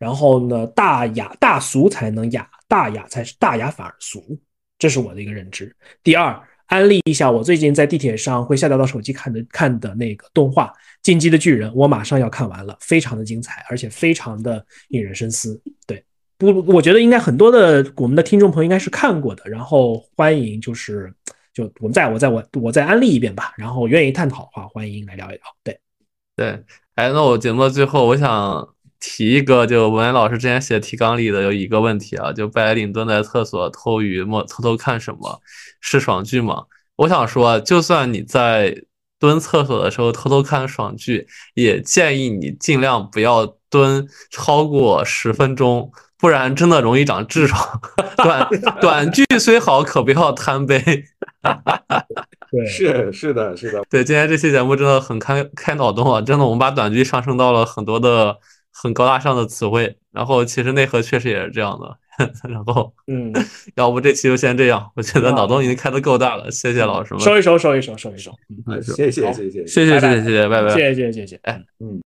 [0.00, 4.38] 然后呢，大雅大俗才能雅，大雅才是大雅反而俗，
[4.78, 5.76] 这是我的一个认知。
[6.02, 10.68] 第二，安利一下我最近在地铁上会下载到手机看的看的那个动画
[11.02, 15.60] 《进击的巨人》，我马上要看完了，非常的精彩，而且非常的引人深思。
[15.86, 16.02] 对，
[16.38, 19.42] 不，我觉得应该很多的我们的听众朋友应该是看过的。
[19.50, 21.12] 然后欢迎就是
[21.52, 23.52] 就我们再我再我我再安利一遍吧。
[23.58, 25.42] 然后愿意探讨的话，欢迎来聊一聊。
[25.62, 25.78] 对，
[26.36, 26.58] 对，
[26.94, 28.66] 哎，那我节目的最后，我想。
[29.00, 35.40] 提一个，就文言老师之前写提纲里的有一个问题啊，就白领蹲在厕所偷鱼摸偷偷看什么，
[35.80, 36.64] 是爽剧吗？
[36.96, 38.76] 我想说，就算你在
[39.18, 47.80] 蹲厕所的时候偷偷看爽剧，也建议你尽量不要蹲超过十分钟，不然真的容易长痔疮。
[48.22, 48.48] 短
[48.82, 50.78] 短剧虽好，可不要贪杯。
[52.50, 53.82] 对， 是是的，是的。
[53.88, 56.20] 对，今天这期节目真的很开开脑洞啊！
[56.20, 58.36] 真的，我们把短剧上升到了很多的。
[58.82, 61.96] 很高大上的词汇，然后其实内核确实也是这样的，
[62.48, 63.32] 然后，嗯，
[63.76, 68.32] 要不这期就先这样，我觉得脑洞已经开的够大了，谢谢老师，收一收，收一收，收一收，
[68.66, 72.00] 嗯，收一收，谢谢，谢谢，谢谢，谢谢，谢谢，拜拜，谢谢，谢谢，谢谢，哎，嗯。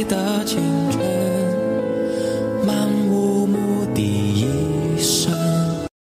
[0.00, 0.29] 记得。